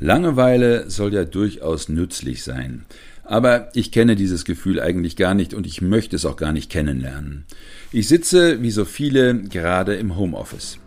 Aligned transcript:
Langeweile 0.00 0.88
soll 0.88 1.12
ja 1.12 1.24
durchaus 1.24 1.90
nützlich 1.90 2.42
sein. 2.42 2.86
Aber 3.22 3.68
ich 3.74 3.92
kenne 3.92 4.16
dieses 4.16 4.46
Gefühl 4.46 4.80
eigentlich 4.80 5.14
gar 5.14 5.34
nicht 5.34 5.52
und 5.52 5.66
ich 5.66 5.82
möchte 5.82 6.16
es 6.16 6.24
auch 6.24 6.36
gar 6.36 6.52
nicht 6.52 6.70
kennenlernen. 6.70 7.44
Ich 7.92 8.08
sitze, 8.08 8.62
wie 8.62 8.70
so 8.70 8.86
viele, 8.86 9.34
gerade 9.34 9.94
im 9.96 10.16
Homeoffice. 10.16 10.78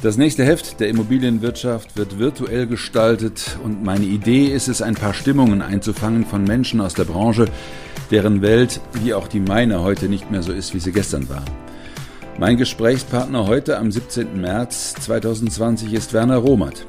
Das 0.00 0.16
nächste 0.16 0.44
Heft 0.44 0.78
der 0.78 0.88
Immobilienwirtschaft 0.88 1.96
wird 1.96 2.18
virtuell 2.20 2.66
gestaltet 2.68 3.58
und 3.64 3.82
meine 3.82 4.04
Idee 4.04 4.46
ist 4.46 4.68
es, 4.68 4.80
ein 4.80 4.94
paar 4.94 5.12
Stimmungen 5.14 5.60
einzufangen 5.60 6.24
von 6.24 6.44
Menschen 6.44 6.80
aus 6.80 6.94
der 6.94 7.04
Branche, 7.04 7.46
deren 8.12 8.42
Welt, 8.42 8.80
wie 9.02 9.12
auch 9.12 9.26
die 9.26 9.40
meine, 9.40 9.82
heute 9.82 10.08
nicht 10.08 10.30
mehr 10.30 10.42
so 10.42 10.52
ist, 10.52 10.72
wie 10.72 10.80
sie 10.80 10.92
gestern 10.92 11.28
war. 11.28 11.44
Mein 12.38 12.58
Gesprächspartner 12.58 13.46
heute 13.46 13.78
am 13.78 13.90
17. 13.90 14.40
März 14.40 14.94
2020 15.00 15.94
ist 15.94 16.12
Werner 16.12 16.36
Romert. 16.36 16.86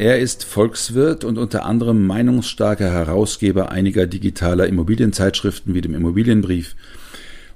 Er 0.00 0.18
ist 0.18 0.44
Volkswirt 0.44 1.24
und 1.24 1.36
unter 1.36 1.66
anderem 1.66 2.06
meinungsstarker 2.06 2.90
Herausgeber 2.90 3.70
einiger 3.70 4.06
digitaler 4.06 4.66
Immobilienzeitschriften 4.66 5.74
wie 5.74 5.82
dem 5.82 5.94
Immobilienbrief 5.94 6.74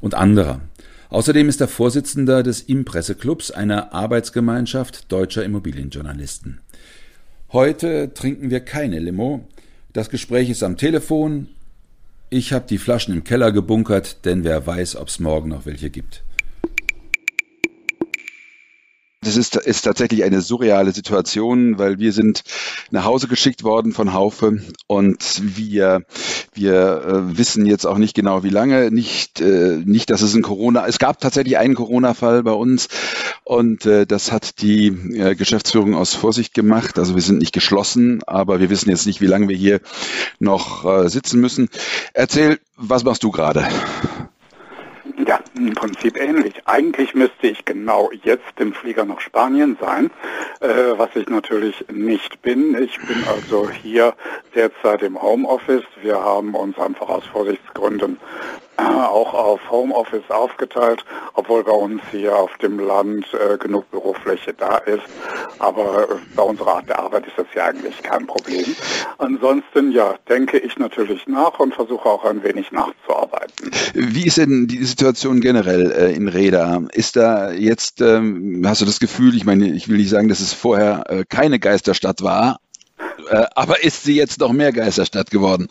und 0.02 0.14
anderer. 0.14 0.60
Außerdem 1.08 1.48
ist 1.48 1.62
er 1.62 1.68
Vorsitzender 1.68 2.42
des 2.42 2.60
Impresseclubs, 2.60 3.50
einer 3.50 3.94
Arbeitsgemeinschaft 3.94 5.10
deutscher 5.10 5.42
Immobilienjournalisten. 5.42 6.60
Heute 7.50 8.12
trinken 8.12 8.50
wir 8.50 8.60
keine 8.60 8.98
Limo. 8.98 9.48
Das 9.94 10.10
Gespräch 10.10 10.50
ist 10.50 10.62
am 10.62 10.76
Telefon. 10.76 11.48
Ich 12.28 12.52
habe 12.52 12.66
die 12.68 12.76
Flaschen 12.76 13.14
im 13.14 13.24
Keller 13.24 13.52
gebunkert, 13.52 14.26
denn 14.26 14.44
wer 14.44 14.66
weiß, 14.66 14.96
ob 14.96 15.08
es 15.08 15.18
morgen 15.18 15.48
noch 15.48 15.64
welche 15.64 15.88
gibt. 15.88 16.22
Das 19.24 19.36
ist, 19.36 19.56
ist 19.56 19.82
tatsächlich 19.82 20.22
eine 20.24 20.40
surreale 20.40 20.92
Situation, 20.92 21.78
weil 21.78 21.98
wir 21.98 22.12
sind 22.12 22.44
nach 22.90 23.04
Hause 23.04 23.26
geschickt 23.26 23.64
worden 23.64 23.92
von 23.92 24.12
Haufe 24.12 24.62
und 24.86 25.40
wir, 25.42 26.02
wir 26.52 27.02
äh, 27.32 27.38
wissen 27.38 27.66
jetzt 27.66 27.86
auch 27.86 27.98
nicht 27.98 28.14
genau, 28.14 28.42
wie 28.42 28.50
lange. 28.50 28.90
Nicht, 28.90 29.40
äh, 29.40 29.80
nicht, 29.84 30.10
dass 30.10 30.22
es 30.22 30.34
ein 30.34 30.42
Corona, 30.42 30.86
es 30.86 30.98
gab 30.98 31.20
tatsächlich 31.20 31.58
einen 31.58 31.74
Corona-Fall 31.74 32.42
bei 32.42 32.52
uns 32.52 32.88
und 33.44 33.86
äh, 33.86 34.06
das 34.06 34.32
hat 34.32 34.60
die 34.62 34.88
äh, 34.88 35.34
Geschäftsführung 35.34 35.94
aus 35.94 36.14
Vorsicht 36.14 36.54
gemacht. 36.54 36.98
Also 36.98 37.14
wir 37.14 37.22
sind 37.22 37.38
nicht 37.38 37.52
geschlossen, 37.52 38.22
aber 38.26 38.60
wir 38.60 38.70
wissen 38.70 38.90
jetzt 38.90 39.06
nicht, 39.06 39.20
wie 39.20 39.26
lange 39.26 39.48
wir 39.48 39.56
hier 39.56 39.80
noch 40.38 40.84
äh, 40.84 41.08
sitzen 41.08 41.40
müssen. 41.40 41.68
Erzähl, 42.12 42.58
was 42.76 43.04
machst 43.04 43.22
du 43.22 43.30
gerade? 43.30 43.66
Im 45.64 45.72
Prinzip 45.74 46.20
ähnlich. 46.20 46.54
Eigentlich 46.66 47.14
müsste 47.14 47.46
ich 47.46 47.64
genau 47.64 48.10
jetzt 48.22 48.60
im 48.60 48.74
Flieger 48.74 49.06
nach 49.06 49.20
Spanien 49.20 49.78
sein, 49.80 50.10
äh, 50.60 50.98
was 50.98 51.08
ich 51.14 51.26
natürlich 51.30 51.86
nicht 51.90 52.42
bin. 52.42 52.76
Ich 52.82 52.98
bin 52.98 53.24
also 53.26 53.70
hier 53.70 54.12
derzeit 54.54 55.02
im 55.02 55.22
Homeoffice. 55.22 55.84
Wir 56.02 56.20
haben 56.20 56.54
uns 56.54 56.78
einfach 56.78 57.08
aus 57.08 57.24
Vorsichtsgründen 57.24 58.18
auch 58.76 59.34
auf 59.34 59.60
Homeoffice 59.70 60.28
aufgeteilt, 60.28 61.04
obwohl 61.34 61.64
bei 61.64 61.72
uns 61.72 62.02
hier 62.10 62.36
auf 62.36 62.56
dem 62.58 62.78
Land 62.78 63.26
äh, 63.34 63.56
genug 63.58 63.90
Bürofläche 63.90 64.52
da 64.54 64.78
ist. 64.78 65.04
Aber 65.58 66.08
äh, 66.10 66.14
bei 66.34 66.42
unserer 66.42 66.76
Art 66.76 66.88
der 66.88 66.98
Arbeit 66.98 67.26
ist 67.26 67.38
das 67.38 67.46
ja 67.54 67.66
eigentlich 67.66 68.02
kein 68.02 68.26
Problem. 68.26 68.64
Ansonsten, 69.18 69.92
ja, 69.92 70.14
denke 70.28 70.58
ich 70.58 70.78
natürlich 70.78 71.26
nach 71.26 71.58
und 71.58 71.74
versuche 71.74 72.08
auch 72.08 72.24
ein 72.24 72.42
wenig 72.42 72.72
nachzuarbeiten. 72.72 73.70
Wie 73.94 74.26
ist 74.26 74.38
denn 74.38 74.66
die 74.66 74.84
Situation 74.84 75.40
generell 75.40 75.92
äh, 75.92 76.12
in 76.12 76.28
Reda? 76.28 76.82
Ist 76.92 77.16
da 77.16 77.52
jetzt, 77.52 78.00
ähm, 78.00 78.62
hast 78.66 78.80
du 78.80 78.84
das 78.84 79.00
Gefühl, 79.00 79.36
ich 79.36 79.44
meine, 79.44 79.68
ich 79.68 79.88
will 79.88 79.98
nicht 79.98 80.10
sagen, 80.10 80.28
dass 80.28 80.40
es 80.40 80.52
vorher 80.52 81.04
äh, 81.08 81.24
keine 81.28 81.58
Geisterstadt 81.58 82.22
war, 82.22 82.58
äh, 83.30 83.44
aber 83.54 83.82
ist 83.84 84.04
sie 84.04 84.16
jetzt 84.16 84.40
noch 84.40 84.52
mehr 84.52 84.72
Geisterstadt 84.72 85.30
geworden? 85.30 85.68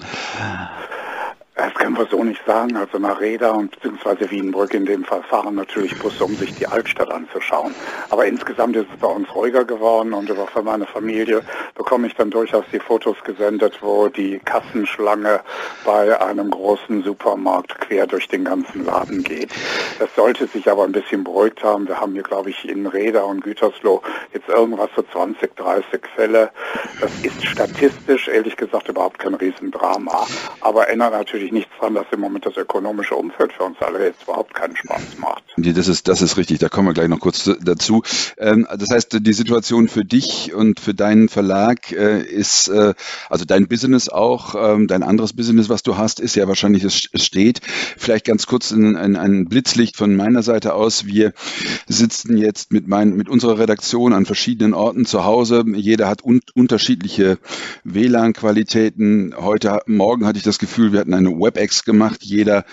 Das 1.56 1.72
können 1.76 1.96
wir 1.96 2.08
so 2.08 2.24
nicht 2.24 2.42
sagen. 2.48 2.76
Also 2.76 2.98
nach 2.98 3.22
Reda 3.22 3.52
und 3.52 3.72
beziehungsweise 3.72 4.30
Wienbrück 4.32 4.74
in 4.74 4.86
dem 4.86 5.04
Fall 5.04 5.22
fahren 5.22 5.54
natürlich 5.54 5.98
Busse, 6.00 6.26
um 6.26 6.36
sich 6.36 6.56
die 6.56 6.66
Altstadt 6.66 7.12
anzuschauen. 7.12 7.76
Aber 8.10 8.26
insgesamt 8.26 8.76
ist 8.76 8.88
es 8.92 9.00
bei 9.00 9.08
uns 9.08 9.34
ruhiger 9.36 9.64
geworden 9.64 10.14
und 10.14 10.30
über 10.30 10.48
für 10.48 10.64
meine 10.64 10.88
Familie 10.88 11.42
bekomme 11.76 12.08
ich 12.08 12.16
dann 12.16 12.32
durchaus 12.32 12.66
die 12.74 12.80
Fotos 12.80 13.18
gesendet, 13.24 13.78
wo 13.82 14.08
die 14.08 14.40
Kassenschlange 14.40 15.42
bei 15.86 16.20
einem 16.20 16.50
großen 16.50 17.04
Supermarkt 17.04 17.80
quer 17.82 18.08
durch 18.08 18.28
den 18.28 18.46
ganzen 18.46 18.86
Laden 18.86 19.24
geht. 19.24 19.52
Das 20.00 20.10
sollte 20.16 20.48
sich 20.48 20.70
aber 20.72 20.86
ein 20.86 20.92
bisschen 20.92 21.24
beruhigt 21.24 21.64
haben. 21.64 21.88
Wir 21.88 22.00
haben 22.00 22.14
hier, 22.14 22.24
glaube 22.24 22.50
ich, 22.50 22.68
in 22.68 22.88
Reda 22.88 23.22
und 23.22 23.44
Gütersloh 23.44 24.02
jetzt 24.34 24.50
irgendwas 24.50 24.90
so 24.96 25.04
20, 25.04 25.56
30 25.56 26.02
Fälle. 26.16 26.50
Das 27.00 27.12
ist 27.22 27.46
statistisch, 27.46 28.28
ehrlich 28.28 28.58
gesagt, 28.58 28.90
überhaupt 28.90 29.20
kein 29.20 29.36
Riesendrama. 29.36 30.26
Aber 30.62 30.90
ändert 30.90 31.12
natürlich 31.12 31.43
natürlich 31.44 31.66
nichts 31.66 31.80
dran, 31.80 31.94
dass 31.94 32.06
im 32.12 32.22
Moment 32.22 32.46
das 32.46 32.56
ökonomische 32.56 33.16
Umfeld 33.16 33.52
für 33.54 33.64
uns 33.64 33.78
alle 33.82 34.06
jetzt 34.06 34.24
überhaupt 34.24 34.54
keinen 34.54 34.76
Spaß 34.76 35.18
macht. 35.18 35.44
Das 35.58 35.88
ist, 35.88 36.08
das 36.08 36.22
ist 36.22 36.38
richtig, 36.38 36.60
da 36.60 36.70
kommen 36.70 36.88
wir 36.88 36.94
gleich 36.94 37.10
noch 37.10 37.20
kurz 37.20 37.50
dazu. 37.62 38.02
Ähm, 38.38 38.68
das 38.78 38.90
heißt, 38.90 39.18
die 39.20 39.34
Situation 39.34 39.88
für 39.88 40.06
dich 40.06 40.54
und 40.54 40.80
für 40.80 40.94
deinen 40.94 41.30
Verlag 41.30 41.92
äh, 41.92 42.22
ist, 42.22 42.70
äh, 42.70 42.94
also 43.30 43.46
dein 43.46 43.68
Business 43.68 44.10
auch, 44.10 44.56
ähm, 44.58 44.88
dein 44.88 45.04
anderes 45.04 45.34
Business, 45.34 45.70
was 45.70 45.84
du 45.84 45.98
hast, 45.98 46.20
ist 46.20 46.36
ja 46.36 46.48
wahrscheinlich, 46.48 46.84
es 46.84 47.10
steht. 47.22 47.62
Vielleicht 47.98 48.26
ganz 48.26 48.48
kurz 48.48 48.72
ein, 48.72 48.96
ein, 48.96 49.16
ein 49.18 49.46
Blitzlicht 49.46 49.98
von 49.98 50.16
meiner 50.16 50.44
Seite 50.44 50.74
aus. 50.74 51.06
Wir 51.06 51.34
sitzen 51.88 52.38
jetzt 52.38 52.72
mit, 52.72 52.88
mein, 52.88 53.16
mit 53.16 53.28
unserer 53.28 53.60
Redaktion 53.60 54.14
an 54.14 54.26
verschiedenen 54.26 54.74
Orten 54.74 55.06
zu 55.06 55.26
Hause. 55.26 55.66
Jeder 55.76 56.08
hat 56.08 56.24
un 56.24 56.40
unterschiedliche 56.56 57.38
WLAN-Qualitäten. 57.84 59.36
Heute, 59.38 59.82
morgen 59.88 60.26
hatte 60.26 60.38
ich 60.38 60.44
das 60.44 60.60
Gefühl, 60.60 60.94
wir 60.94 61.00
hatten 61.00 61.14
eine 61.14 61.33
WebEx 61.40 61.84
gemacht. 61.84 62.24
Jeder 62.24 62.66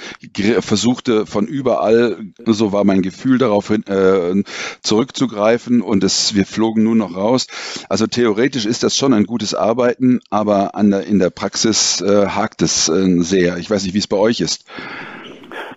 versuchte 0.61 1.27
von 1.27 1.47
überall, 1.47 2.19
so 2.47 2.73
war 2.73 2.85
mein 2.85 3.03
Gefühl 3.03 3.39
darauf 3.39 3.71
äh, 3.71 4.43
zurückzugreifen 4.83 5.83
und 5.83 6.05
es, 6.05 6.35
wir 6.35 6.47
flogen 6.47 6.83
nur 6.85 6.95
noch 6.95 7.15
raus. 7.15 7.47
Also 7.89 8.07
theoretisch 8.07 8.67
ist 8.67 8.83
das 8.83 8.97
schon 8.97 9.13
ein 9.13 9.25
gutes 9.25 9.55
Arbeiten, 9.55 10.21
aber 10.31 10.75
an 10.75 10.91
der, 10.91 11.07
in 11.07 11.19
der 11.19 11.31
Praxis 11.31 12.01
äh, 12.01 12.27
hakt 12.27 12.63
es 12.63 12.89
äh, 12.89 13.21
sehr. 13.21 13.59
Ich 13.59 13.71
weiß 13.71 13.85
nicht, 13.85 13.95
wie 13.95 13.99
es 13.99 14.07
bei 14.07 14.17
euch 14.17 14.41
ist 14.41 14.65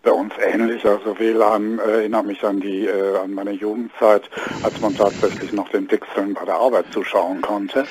bei 0.03 0.11
uns 0.11 0.33
ähnlich. 0.37 0.85
Also 0.85 1.17
WLAN 1.17 1.79
äh, 1.79 1.91
erinnert 1.93 2.25
mich 2.25 2.43
an 2.43 2.59
die 2.59 2.85
äh, 2.85 3.17
an 3.17 3.33
meine 3.33 3.51
Jugendzeit, 3.51 4.29
als 4.61 4.79
man 4.81 4.95
tatsächlich 4.95 5.51
noch 5.53 5.69
den 5.69 5.87
Pixeln 5.87 6.33
bei 6.33 6.45
der 6.45 6.55
Arbeit 6.55 6.85
zuschauen 6.91 7.41
konnte. 7.41 7.85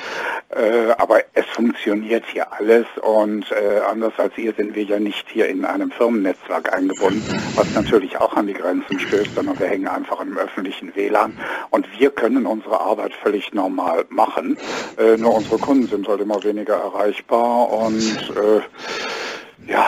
Äh, 0.51 0.93
aber 0.99 1.23
es 1.33 1.47
funktioniert 1.47 2.25
hier 2.31 2.53
alles 2.53 2.87
und 3.01 3.51
äh, 3.51 3.81
anders 3.91 4.13
als 4.19 4.37
ihr 4.37 4.53
sind 4.53 4.75
wir 4.75 4.85
ja 4.85 5.01
nicht 5.01 5.27
hier 5.31 5.49
in 5.49 5.65
einem 5.65 5.91
Firmennetzwerk 5.91 6.73
eingebunden, 6.73 7.23
was 7.57 7.75
natürlich 7.75 8.19
auch 8.19 8.35
an 8.35 8.47
die 8.47 8.53
Grenzen 8.53 9.01
stößt, 9.01 9.35
sondern 9.35 9.59
wir 9.59 9.67
hängen 9.67 9.89
einfach 9.89 10.21
im 10.21 10.37
öffentlichen 10.37 10.95
WLAN 10.95 11.39
und 11.71 11.89
wir 11.99 12.11
können 12.11 12.45
unsere 12.45 12.79
Arbeit 12.79 13.15
völlig 13.15 13.55
normal 13.55 14.05
machen. 14.11 14.59
Äh, 14.99 15.17
nur 15.17 15.35
unsere 15.35 15.59
Kunden 15.59 15.87
sind 15.87 16.07
halt 16.07 16.21
immer 16.21 16.45
weniger 16.45 16.77
erreichbar 16.77 17.73
und 17.73 18.03
äh, 18.37 18.61
ja, 19.69 19.87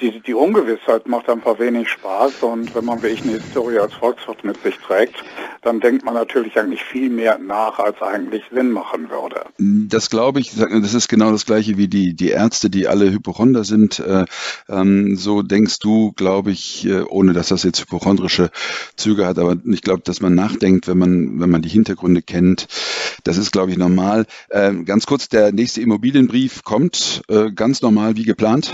die, 0.00 0.20
die 0.20 0.34
Ungewissheit 0.34 1.06
macht 1.06 1.28
einfach 1.28 1.58
wenig 1.58 1.88
Spaß 1.88 2.42
und 2.42 2.74
wenn 2.74 2.84
man 2.84 3.02
wie 3.02 3.08
ich 3.08 3.22
eine 3.22 3.32
Historie 3.32 3.78
als 3.78 3.94
Volkswirt 3.94 4.44
mit 4.44 4.62
sich 4.62 4.76
trägt, 4.78 5.16
dann 5.62 5.80
denkt 5.80 6.04
man 6.04 6.14
natürlich 6.14 6.58
eigentlich 6.58 6.84
viel 6.84 7.08
mehr 7.08 7.38
nach, 7.38 7.78
als 7.78 8.00
eigentlich 8.02 8.42
Sinn 8.52 8.70
machen 8.70 9.08
würde. 9.10 9.44
Das 9.58 10.10
glaube 10.10 10.40
ich, 10.40 10.52
das 10.56 10.94
ist 10.94 11.08
genau 11.08 11.32
das 11.32 11.46
gleiche 11.46 11.76
wie 11.78 11.88
die, 11.88 12.14
die 12.14 12.30
Ärzte, 12.30 12.68
die 12.68 12.86
alle 12.86 13.10
Hypochonder 13.10 13.64
sind. 13.64 13.98
Äh, 14.00 14.26
ähm, 14.68 15.16
so 15.16 15.42
denkst 15.42 15.78
du, 15.78 16.12
glaube 16.12 16.50
ich, 16.50 16.86
äh, 16.86 17.02
ohne 17.02 17.32
dass 17.32 17.48
das 17.48 17.62
jetzt 17.62 17.80
hypochondrische 17.80 18.50
Züge 18.96 19.26
hat, 19.26 19.38
aber 19.38 19.56
ich 19.64 19.82
glaube, 19.82 20.02
dass 20.04 20.20
man 20.20 20.34
nachdenkt, 20.34 20.88
wenn 20.88 20.98
man, 20.98 21.40
wenn 21.40 21.50
man 21.50 21.62
die 21.62 21.68
Hintergründe 21.68 22.22
kennt. 22.22 22.66
Das 23.24 23.38
ist, 23.38 23.52
glaube 23.52 23.70
ich, 23.70 23.78
normal. 23.78 24.26
Äh, 24.50 24.74
ganz 24.84 25.06
kurz, 25.06 25.28
der 25.28 25.52
nächste 25.52 25.80
Immobilienbrief 25.80 26.64
kommt 26.64 27.22
äh, 27.28 27.50
ganz 27.50 27.80
normal 27.80 28.16
wie 28.16 28.24
geplant. 28.24 28.73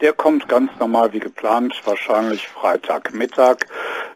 Der 0.00 0.12
kommt 0.12 0.48
ganz 0.48 0.72
normal 0.80 1.12
wie 1.12 1.20
geplant, 1.20 1.80
wahrscheinlich 1.84 2.48
Freitagmittag. 2.48 3.58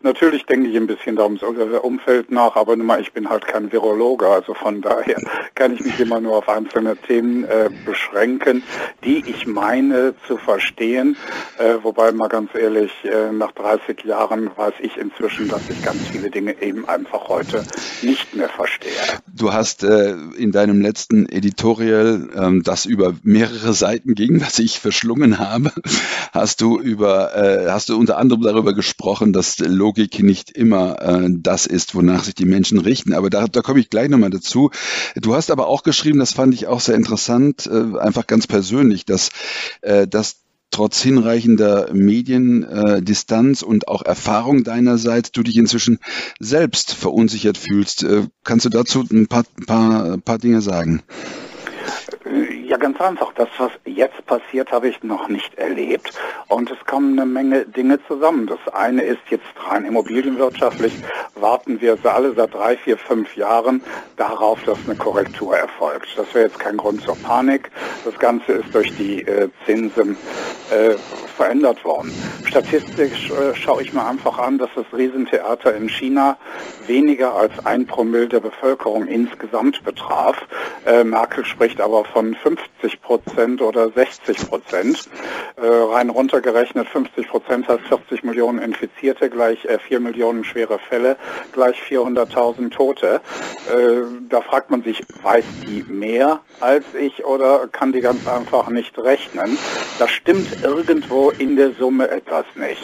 natürlich 0.03 0.45
denke 0.47 0.69
ich 0.69 0.77
ein 0.77 0.87
bisschen 0.87 1.17
da 1.17 1.25
ums 1.25 1.43
Umfeld 1.43 2.31
nach, 2.31 2.57
aber 2.57 2.77
mal, 2.77 3.01
ich 3.01 3.13
bin 3.13 3.29
halt 3.29 3.47
kein 3.47 3.71
Virologe, 3.71 4.27
also 4.27 4.55
von 4.55 4.81
daher 4.83 5.17
kann 5.55 5.75
ich 5.75 5.81
mich 5.81 6.01
immer 6.01 6.21
nur 6.21 6.37
auf 6.37 6.49
einzelne 6.49 6.97
Themen 6.97 7.45
äh, 7.45 7.71
beschränken, 7.85 8.63
die 9.05 9.23
ich 9.27 9.47
meine 9.47 10.15
zu 10.27 10.37
verstehen, 10.37 11.17
äh, 11.59 11.75
wobei 11.83 12.11
mal 12.13 12.29
ganz 12.29 12.55
ehrlich, 12.55 12.93
äh, 13.05 13.33
nach 13.33 13.53
30 13.53 14.05
Jahren 14.05 14.51
weiß 14.57 14.75
ich 14.81 14.97
inzwischen, 14.97 15.49
dass 15.49 15.63
ich 15.71 15.83
ganz 15.85 16.09
viele 16.09 16.31
Dinge 16.31 16.61
eben 16.61 16.89
einfach 16.89 17.29
heute 17.29 17.65
nicht 18.03 18.35
mehr 18.35 18.49
verstehe. 18.49 18.91
Du 19.33 19.53
hast 19.53 19.85
äh, 19.85 20.15
in 20.37 20.51
deinem 20.53 20.81
letzten 20.81 21.29
Editorial, 21.29 22.29
ähm, 22.35 22.63
das 22.63 22.85
über 22.85 23.15
mehrere 23.23 23.73
Seiten 23.73 24.15
ging, 24.15 24.41
was 24.45 24.59
ich 24.59 24.81
verschlungen 24.81 25.39
habe, 25.39 25.68
hast 26.33 26.61
du 26.61 26.79
über, 26.79 27.37
äh, 27.37 27.71
hast 27.71 27.89
du 27.89 27.97
unter 27.97 28.19
anderem 28.19 28.43
darüber 28.43 28.75
gesprochen, 28.75 29.33
dass 29.33 29.59
Logik 29.59 30.23
nicht 30.23 30.51
immer 30.51 31.01
äh, 31.01 31.29
das 31.31 31.67
ist, 31.67 31.95
wonach 31.95 32.25
sich 32.25 32.35
die 32.35 32.45
Menschen 32.45 32.79
richten. 32.79 33.13
Aber 33.13 33.31
da, 33.31 33.47
da 33.47 33.63
komme 33.63 33.81
ich 33.81 33.91
gleich 33.91 34.09
nochmal 34.09 34.31
dazu. 34.31 34.71
Du 35.17 35.35
hast 35.35 35.51
aber 35.51 35.67
auch 35.67 35.83
geschrieben, 35.83 36.19
das 36.19 36.33
fand 36.33 36.55
ich 36.55 36.67
auch 36.67 36.81
sehr 36.81 36.97
interessant, 36.97 37.67
äh, 37.67 37.99
einfach 37.99 38.27
ganz 38.27 38.47
persönlich, 38.47 39.05
dass, 39.05 39.31
äh, 39.83 40.07
dass 40.07 40.43
trotz 40.71 41.01
hinreichender 41.01 41.93
Mediendistanz 41.93 43.63
äh, 43.63 43.65
und 43.65 43.89
auch 43.89 44.03
Erfahrung 44.03 44.65
deinerseits 44.65 45.33
du 45.33 45.43
dich 45.43 45.57
inzwischen 45.57 45.99
selbst 46.39 46.93
verunsichert 46.93 47.59
fühlst. 47.59 48.03
Äh, 48.03 48.27
kannst 48.45 48.67
du 48.67 48.71
dazu 48.71 49.05
ein 49.11 49.27
paar, 49.29 49.45
paar, 49.67 50.19
paar 50.19 50.39
Dinge 50.39 50.61
sagen? 50.61 51.03
Ganz 52.79 53.01
einfach. 53.01 53.33
Das, 53.35 53.49
was 53.59 53.73
jetzt 53.85 54.25
passiert, 54.27 54.71
habe 54.71 54.89
ich 54.89 55.03
noch 55.03 55.29
nicht 55.29 55.55
erlebt. 55.57 56.13
Und 56.49 56.71
es 56.71 56.79
kommen 56.87 57.19
eine 57.19 57.27
Menge 57.27 57.65
Dinge 57.65 57.99
zusammen. 58.07 58.47
Das 58.47 58.73
eine 58.73 59.03
ist 59.03 59.21
jetzt 59.31 59.47
rein 59.69 59.85
immobilienwirtschaftlich, 59.85 60.93
warten 61.35 61.81
wir 61.81 61.99
alle 62.05 62.35
seit 62.35 62.55
drei, 62.55 62.77
vier, 62.77 62.97
fünf 62.97 63.37
Jahren 63.37 63.83
darauf, 64.17 64.63
dass 64.65 64.79
eine 64.87 64.97
Korrektur 64.97 65.57
erfolgt. 65.57 66.09
Das 66.17 66.33
wäre 66.35 66.47
jetzt 66.47 66.59
kein 66.59 66.77
Grund 66.77 67.03
zur 67.03 67.17
Panik. 67.17 67.71
Das 68.05 68.19
Ganze 68.19 68.53
ist 68.53 68.75
durch 68.75 68.95
die 68.97 69.23
äh, 69.23 69.49
Zinsen 69.67 70.17
äh, 70.71 70.95
verändert 71.37 71.85
worden. 71.85 72.13
Statistisch 72.45 73.31
äh, 73.31 73.55
schaue 73.55 73.83
ich 73.83 73.93
mir 73.93 74.05
einfach 74.05 74.39
an, 74.39 74.59
dass 74.59 74.71
das 74.75 74.87
Riesentheater 74.93 75.75
in 75.75 75.89
China 75.89 76.37
weniger 76.87 77.35
als 77.35 77.53
ein 77.65 77.87
Promille 77.87 78.29
der 78.29 78.41
Bevölkerung 78.41 79.07
insgesamt 79.07 79.85
betraf. 79.85 80.37
Äh, 80.87 81.05
Merkel 81.05 81.45
spricht 81.45 81.81
aber 81.81 82.05
von 82.05 82.37
50 82.81 83.03
Prozent 83.03 83.63
oder 83.63 83.91
60 83.91 84.49
Prozent. 84.49 85.09
Äh, 85.57 85.67
rein 85.67 86.11
runtergerechnet 86.11 86.89
50 86.89 87.29
Prozent 87.29 87.69
heißt 87.69 87.85
40 87.89 88.23
Millionen 88.23 88.59
Infizierte 88.61 89.29
gleich 89.31 89.65
äh, 89.65 89.79
4 89.79 90.01
Millionen 90.01 90.45
schwere 90.45 90.79
Fälle 90.79 91.17
gleich 91.53 91.81
400.000 91.83 92.71
Tote. 92.71 93.21
Äh, 93.69 94.03
da 94.29 94.41
fragt 94.41 94.71
man 94.71 94.83
sich, 94.83 95.03
weiß 95.23 95.45
die 95.67 95.85
mehr 95.89 96.41
als 96.61 96.85
ich 96.95 97.25
oder 97.25 97.69
kann 97.69 97.93
die 97.93 98.01
ganz 98.01 98.27
einfach 98.27 98.69
nicht 98.69 98.99
rechnen? 98.99 99.59
Das 99.99 100.11
stimmt 100.11 100.63
irgendwo 100.63 101.31
in 101.31 101.57
der 101.57 101.73
Summe 101.73 102.09
etwas 102.11 102.45
nicht. 102.55 102.83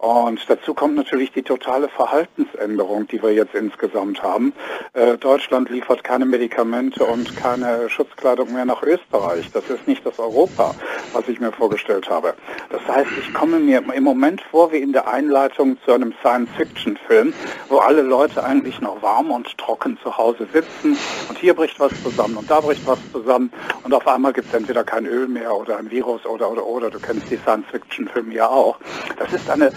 Und 0.00 0.48
dazu 0.48 0.72
kommt 0.72 0.94
natürlich 0.94 1.30
die 1.32 1.42
totale 1.42 1.86
Verhaltensänderung, 1.90 3.06
die 3.06 3.22
wir 3.22 3.34
jetzt 3.34 3.54
insgesamt 3.54 4.22
haben. 4.22 4.54
Äh, 4.94 5.18
Deutschland 5.18 5.68
liefert 5.68 6.02
keine 6.04 6.24
Medikamente 6.24 7.04
und 7.04 7.36
keine 7.36 7.90
Schutzkleidung 7.90 8.50
mehr 8.54 8.64
nach 8.64 8.82
Österreich. 8.82 9.50
Das 9.52 9.68
ist 9.68 9.86
nicht 9.86 10.06
das 10.06 10.18
Europa, 10.18 10.74
was 11.12 11.28
ich 11.28 11.38
mir 11.38 11.52
vorgestellt 11.52 12.08
habe. 12.08 12.32
Das 12.70 12.80
heißt, 12.88 13.10
ich 13.20 13.34
komme 13.34 13.58
mir 13.58 13.82
im 13.94 14.02
Moment 14.02 14.40
vor 14.50 14.72
wie 14.72 14.78
in 14.78 14.94
der 14.94 15.06
Einleitung 15.06 15.76
zu 15.84 15.92
einem 15.92 16.14
Science-Fiction-Film, 16.22 17.34
wo 17.68 17.76
alle 17.80 18.00
Leute 18.00 18.42
eigentlich 18.42 18.80
noch 18.80 19.02
warm 19.02 19.30
und 19.30 19.58
trocken 19.58 19.98
zu 20.02 20.16
Hause 20.16 20.46
sitzen 20.50 20.96
und 21.28 21.36
hier 21.38 21.52
bricht 21.52 21.78
was 21.78 21.92
zusammen 22.02 22.38
und 22.38 22.50
da 22.50 22.60
bricht 22.60 22.86
was 22.86 22.98
zusammen 23.12 23.52
und 23.84 23.92
auf 23.92 24.08
einmal 24.08 24.32
gibt 24.32 24.48
es 24.48 24.54
entweder 24.54 24.82
kein 24.82 25.04
Öl 25.04 25.28
mehr 25.28 25.54
oder 25.54 25.76
ein 25.76 25.90
Virus 25.90 26.24
oder 26.24 26.50
oder 26.50 26.64
oder. 26.64 26.88
Du 26.88 26.98
kennst 26.98 27.30
die 27.30 27.36
Science-Fiction-Filme 27.36 28.32
ja 28.32 28.48
auch. 28.48 28.78
Das 29.18 29.30
ist 29.34 29.50
eine 29.50 29.70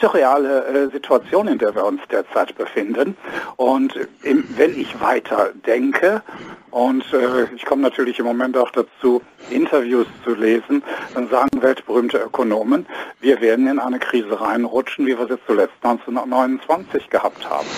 surreale 0.00 0.66
äh, 0.66 0.90
Situation, 0.90 1.48
in 1.48 1.58
der 1.58 1.74
wir 1.74 1.84
uns 1.84 2.00
derzeit 2.10 2.56
befinden. 2.56 3.16
Und 3.56 3.94
im, 4.22 4.44
wenn 4.56 4.78
ich 4.78 5.00
weiter 5.00 5.50
denke, 5.66 6.22
und 6.70 7.04
äh, 7.12 7.44
ich 7.54 7.64
komme 7.64 7.82
natürlich 7.82 8.18
im 8.18 8.26
Moment 8.26 8.56
auch 8.56 8.70
dazu, 8.70 9.22
Interviews 9.50 10.06
zu 10.24 10.34
lesen, 10.34 10.82
dann 11.14 11.28
sagen 11.28 11.62
weltberühmte 11.62 12.18
Ökonomen, 12.18 12.86
wir 13.20 13.40
werden 13.40 13.66
in 13.66 13.78
eine 13.78 13.98
Krise 13.98 14.40
reinrutschen, 14.40 15.06
wie 15.06 15.18
wir 15.18 15.26
sie 15.26 15.38
zuletzt 15.46 15.74
1929 15.82 17.08
gehabt 17.08 17.48
haben. 17.48 17.68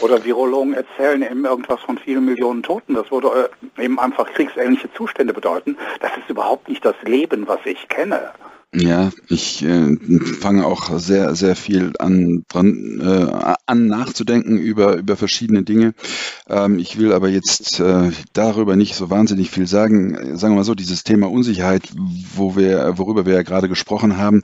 Oder 0.00 0.24
Virologen 0.24 0.74
erzählen 0.74 1.22
eben 1.22 1.44
irgendwas 1.44 1.80
von 1.80 1.96
vielen 1.96 2.24
Millionen 2.24 2.62
Toten. 2.62 2.94
Das 2.94 3.10
würde 3.10 3.50
äh, 3.78 3.84
eben 3.84 3.98
einfach 3.98 4.26
kriegsähnliche 4.32 4.92
Zustände 4.92 5.32
bedeuten. 5.32 5.78
Das 6.00 6.10
ist 6.16 6.28
überhaupt 6.28 6.68
nicht 6.68 6.84
das 6.84 6.96
Leben, 7.04 7.46
was 7.48 7.60
ich 7.64 7.88
kenne. 7.88 8.32
Ja, 8.74 9.10
ich 9.28 9.62
äh, 9.62 9.96
fange 10.40 10.64
auch 10.64 10.98
sehr, 10.98 11.34
sehr 11.34 11.56
viel 11.56 11.92
an, 11.98 12.44
dran, 12.48 13.02
äh, 13.02 13.54
an 13.66 13.86
nachzudenken 13.86 14.56
über, 14.56 14.96
über 14.96 15.14
verschiedene 15.14 15.62
Dinge. 15.62 15.92
Ähm, 16.48 16.78
ich 16.78 16.98
will 16.98 17.12
aber 17.12 17.28
jetzt 17.28 17.80
äh, 17.80 18.10
darüber 18.32 18.74
nicht 18.74 18.94
so 18.94 19.10
wahnsinnig 19.10 19.50
viel 19.50 19.66
sagen. 19.66 20.38
Sagen 20.38 20.54
wir 20.54 20.60
mal 20.60 20.64
so, 20.64 20.74
dieses 20.74 21.04
Thema 21.04 21.30
Unsicherheit, 21.30 21.82
wo 22.34 22.56
wir, 22.56 22.94
worüber 22.96 23.26
wir 23.26 23.34
ja 23.34 23.42
gerade 23.42 23.68
gesprochen 23.68 24.16
haben, 24.16 24.42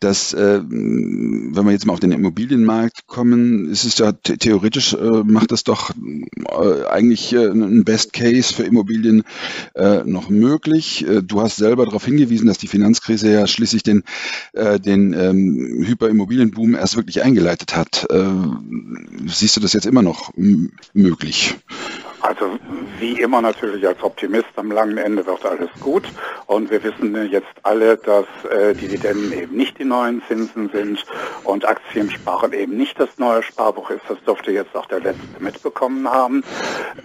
dass, 0.00 0.34
äh, 0.34 0.60
wenn 0.62 1.64
wir 1.64 1.72
jetzt 1.72 1.86
mal 1.86 1.94
auf 1.94 2.00
den 2.00 2.12
Immobilienmarkt 2.12 3.06
kommen, 3.06 3.70
ist 3.70 3.84
es 3.84 3.96
ja 3.96 4.12
theoretisch, 4.12 4.92
äh, 4.92 5.22
macht 5.24 5.50
es 5.52 5.64
doch 5.64 5.92
äh, 5.92 6.84
eigentlich 6.90 7.32
äh, 7.32 7.46
ein 7.46 7.84
Best 7.84 8.12
Case 8.12 8.52
für 8.52 8.64
Immobilien 8.64 9.22
äh, 9.74 10.04
noch 10.04 10.28
möglich. 10.28 11.06
Äh, 11.08 11.22
du 11.22 11.40
hast 11.40 11.56
selber 11.56 11.86
darauf 11.86 12.04
hingewiesen, 12.04 12.46
dass 12.46 12.58
die 12.58 12.68
Finanzkrise 12.68 13.32
ja 13.32 13.45
schließlich 13.46 13.82
den, 13.82 14.04
äh, 14.52 14.78
den 14.80 15.12
ähm, 15.12 15.84
Hyperimmobilienboom 15.86 16.74
erst 16.74 16.96
wirklich 16.96 17.22
eingeleitet 17.22 17.76
hat. 17.76 18.06
Äh, 18.10 18.24
siehst 19.26 19.56
du 19.56 19.60
das 19.60 19.72
jetzt 19.72 19.86
immer 19.86 20.02
noch 20.02 20.32
möglich? 20.92 21.56
Also 22.20 22.58
wie 22.98 23.20
immer 23.20 23.40
natürlich 23.40 23.86
als 23.86 24.02
Optimist 24.02 24.48
am 24.56 24.72
langen 24.72 24.98
Ende 24.98 25.24
wird 25.26 25.44
alles 25.44 25.70
gut 25.80 26.04
und 26.46 26.70
wir 26.70 26.82
wissen 26.82 27.14
jetzt 27.30 27.54
alle, 27.62 27.96
dass 27.98 28.26
äh, 28.50 28.74
Dividenden 28.74 29.32
eben 29.32 29.56
nicht 29.56 29.78
die 29.78 29.84
neuen 29.84 30.22
Zinsen 30.26 30.70
sind 30.70 31.04
und 31.44 31.64
Aktiensparen 31.64 32.52
eben 32.52 32.76
nicht 32.76 32.98
das 32.98 33.10
neue 33.18 33.42
Sparbuch 33.42 33.90
ist. 33.90 34.02
Das 34.08 34.18
dürfte 34.24 34.50
jetzt 34.50 34.74
auch 34.74 34.86
der 34.86 35.00
Letzte 35.00 35.22
mitbekommen 35.38 36.08
haben. 36.08 36.42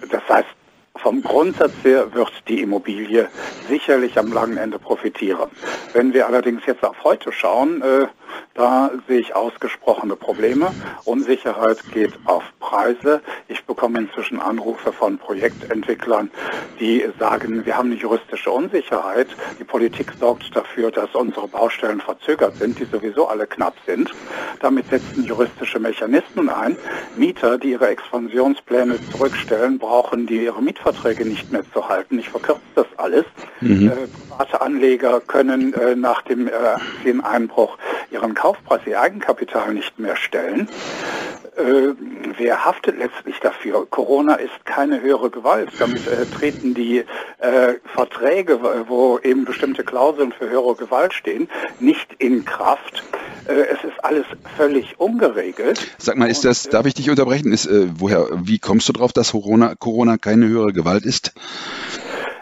Das 0.10 0.28
heißt, 0.28 0.50
vom 0.96 1.22
Grundsatz 1.22 1.74
her 1.84 2.14
wird 2.14 2.32
die 2.48 2.62
Immobilie 2.62 3.28
sicherlich 3.68 4.18
am 4.18 4.32
langen 4.32 4.58
Ende 4.58 4.78
profitieren. 4.78 5.50
Wenn 5.94 6.14
wir 6.14 6.28
allerdings 6.28 6.66
jetzt 6.66 6.84
auf 6.84 7.04
heute 7.04 7.32
schauen, 7.32 7.82
äh, 7.82 8.08
da 8.54 8.92
sehe 9.08 9.20
ich 9.20 9.36
ausgesprochene 9.36 10.16
Probleme. 10.16 10.72
Unsicherheit 11.06 11.78
geht 11.94 12.14
auf 12.26 12.44
Preise. 12.60 13.22
Ich 13.48 13.64
bekomme 13.64 14.00
inzwischen 14.00 14.40
Anrufe 14.40 14.92
von 14.92 15.18
Projektentwicklern, 15.18 16.30
die 16.80 17.06
sagen, 17.18 17.66
wir 17.66 17.78
haben 17.78 17.92
eine 17.92 18.00
juristische 18.00 18.52
Unsicherheit. 18.52 19.28
Die 19.60 19.64
Politik 19.64 20.12
sorgt 20.20 20.56
dafür, 20.56 20.92
dass 20.92 21.16
unsere 21.16 21.48
Baustellen 21.48 22.02
verzögert 22.02 22.58
sind, 22.58 22.78
die 22.78 22.86
sowieso 22.86 23.28
alle 23.28 23.48
knapp 23.48 23.76
sind. 23.86 24.12
Damit 24.60 24.90
setzen 24.90 25.26
juristische 25.26 25.80
Mechanismen 25.80 26.50
ein. 26.50 26.78
Mieter, 27.16 27.58
die 27.58 27.72
ihre 27.72 27.88
Expansionspläne 27.88 29.00
zurückstellen, 29.12 29.80
brauchen 29.80 30.28
die 30.28 30.44
ihre 30.44 30.62
Mietverträge 30.82 31.26
nicht 31.26 31.52
mehr 31.52 31.64
zu 31.74 31.88
halten. 31.88 32.20
Ich 32.20 32.30
verkürze 32.30 32.62
das 32.76 32.88
alles. 32.98 33.26
Mhm. 33.62 33.88
Äh, 33.88 33.92
private 34.30 34.62
Anleger 34.62 35.22
können 35.22 35.74
äh, 35.74 35.96
nach 35.96 36.22
dem 36.24 36.48
äh, 36.48 37.22
Einbruch 37.24 37.78
ihren 38.12 38.34
Kaufpreis, 38.34 38.82
ihr 38.86 39.00
Eigenkapital 39.00 39.74
nicht 39.74 40.00
mehr 40.00 40.16
stellen. 40.16 40.68
Äh, 41.58 41.94
wer 42.38 42.64
haftet 42.64 42.98
letztlich 42.98 43.40
dafür? 43.42 43.86
Corona 43.90 44.36
ist 44.36 44.66
keine 44.66 45.02
höhere 45.02 45.30
Gewalt. 45.30 45.70
Damit 45.80 46.08
äh, 46.08 46.26
treten 46.26 46.74
die 46.74 47.00
äh, 47.40 47.74
Verträge, 47.94 48.60
wo 48.88 49.20
eben 49.20 49.44
bestimmte 49.44 49.84
Klauseln 49.84 50.32
für 50.32 50.50
höhere 50.50 50.76
Gewalt 50.76 51.14
stehen, 51.14 51.50
nicht 51.80 52.14
in 52.20 52.46
Kraft. 52.46 53.04
Äh, 53.48 53.54
es 53.54 53.84
ist 53.84 54.04
alles 54.04 54.26
völlig 54.56 54.98
ungeregelt. 55.00 55.92
Sag 55.98 56.16
mal, 56.16 56.30
ist 56.30 56.46
das, 56.46 56.70
darf 56.70 56.86
ich 56.86 56.94
dich 56.94 57.10
unterbrechen? 57.10 57.52
Ist, 57.52 57.66
äh, 57.66 57.88
woher, 57.96 58.28
wie 58.32 58.60
kommst 58.60 58.88
du 58.88 58.94
drauf, 58.94 59.12
dass 59.12 59.32
Corona, 59.32 59.76
Corona 59.76 60.18
keine 60.18 60.48
höhere 60.48 60.72
Gewalt 60.72 61.06
ist? 61.06 61.34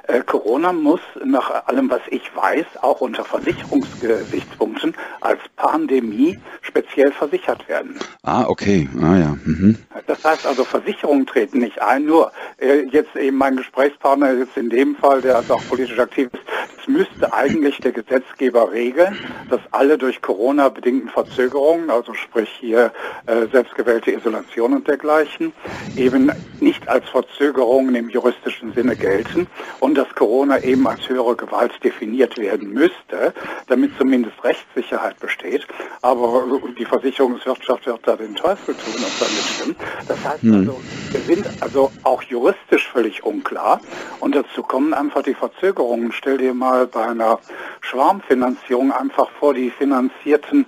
Äh, 0.09 0.21
Corona 0.25 0.73
muss 0.73 1.01
nach 1.23 1.67
allem, 1.67 1.89
was 1.91 2.01
ich 2.09 2.35
weiß, 2.35 2.65
auch 2.81 2.99
unter 2.99 3.23
Versicherungsgesichtspunkten 3.23 4.95
als 5.21 5.39
Pandemie 5.55 6.39
speziell 6.61 7.11
versichert 7.11 7.67
werden. 7.69 7.99
Ah, 8.23 8.45
okay. 8.47 8.89
Ah 8.99 9.17
ja. 9.17 9.37
Mhm. 9.45 9.77
Das 10.07 10.23
heißt 10.25 10.47
also, 10.47 10.63
Versicherungen 10.63 11.27
treten 11.27 11.59
nicht 11.59 11.79
ein, 11.79 12.05
nur 12.05 12.31
äh, 12.57 12.85
jetzt 12.91 13.15
eben 13.15 13.37
mein 13.37 13.57
Gesprächspartner 13.57 14.33
jetzt 14.33 14.57
in 14.57 14.71
dem 14.71 14.95
Fall, 14.95 15.21
der 15.21 15.35
also 15.35 15.53
auch 15.55 15.63
politisch 15.69 15.99
aktiv 15.99 16.29
ist, 16.33 16.41
es 16.81 16.87
müsste 16.87 17.31
eigentlich 17.31 17.77
der 17.77 17.91
Gesetzgeber 17.91 18.71
regeln, 18.71 19.15
dass 19.49 19.59
alle 19.71 19.97
durch 19.97 20.21
Corona 20.21 20.69
bedingten 20.69 21.09
Verzögerungen, 21.09 21.91
also 21.91 22.15
sprich 22.15 22.49
hier 22.59 22.91
äh, 23.27 23.45
selbstgewählte 23.51 24.11
Isolation 24.11 24.73
und 24.73 24.87
dergleichen, 24.87 25.53
eben 25.95 26.31
nicht 26.59 26.87
als 26.87 27.07
Verzögerungen 27.09 27.93
im 27.93 28.09
juristischen 28.09 28.73
Sinne 28.73 28.95
gelten 28.95 29.47
und 29.79 29.98
dass 29.99 30.15
Corona 30.15 30.63
eben 30.63 30.87
als 30.87 31.09
höhere 31.09 31.35
Gewalt 31.35 31.83
definiert 31.83 32.37
werden 32.37 32.71
müsste, 32.71 33.33
damit 33.67 33.91
zumindest 33.97 34.41
Rechtssicherheit 34.45 35.19
besteht. 35.19 35.67
Aber 36.01 36.43
die 36.77 36.85
Versicherungswirtschaft 36.85 37.85
wird 37.85 37.99
da 38.07 38.15
den 38.15 38.33
Teufel 38.33 38.75
tun 38.75 38.93
und 38.95 39.21
damit 39.21 39.43
stimmen. 39.43 39.75
Das 40.07 40.23
heißt 40.23 40.43
hm. 40.43 40.53
also, 40.53 40.81
wir 41.11 41.19
sind 41.21 41.47
also 41.61 41.91
auch 42.03 42.23
juristisch 42.23 42.87
völlig 42.87 43.23
unklar 43.23 43.81
und 44.21 44.35
dazu 44.35 44.63
kommen 44.63 44.93
einfach 44.93 45.23
die 45.23 45.33
Verzögerungen. 45.33 46.13
Stell 46.13 46.37
dir 46.37 46.53
mal 46.53 46.87
bei 46.87 47.05
einer 47.05 47.39
Schwarmfinanzierung 47.81 48.93
einfach 48.93 49.29
vor, 49.31 49.53
die 49.53 49.69
finanzierten 49.69 50.65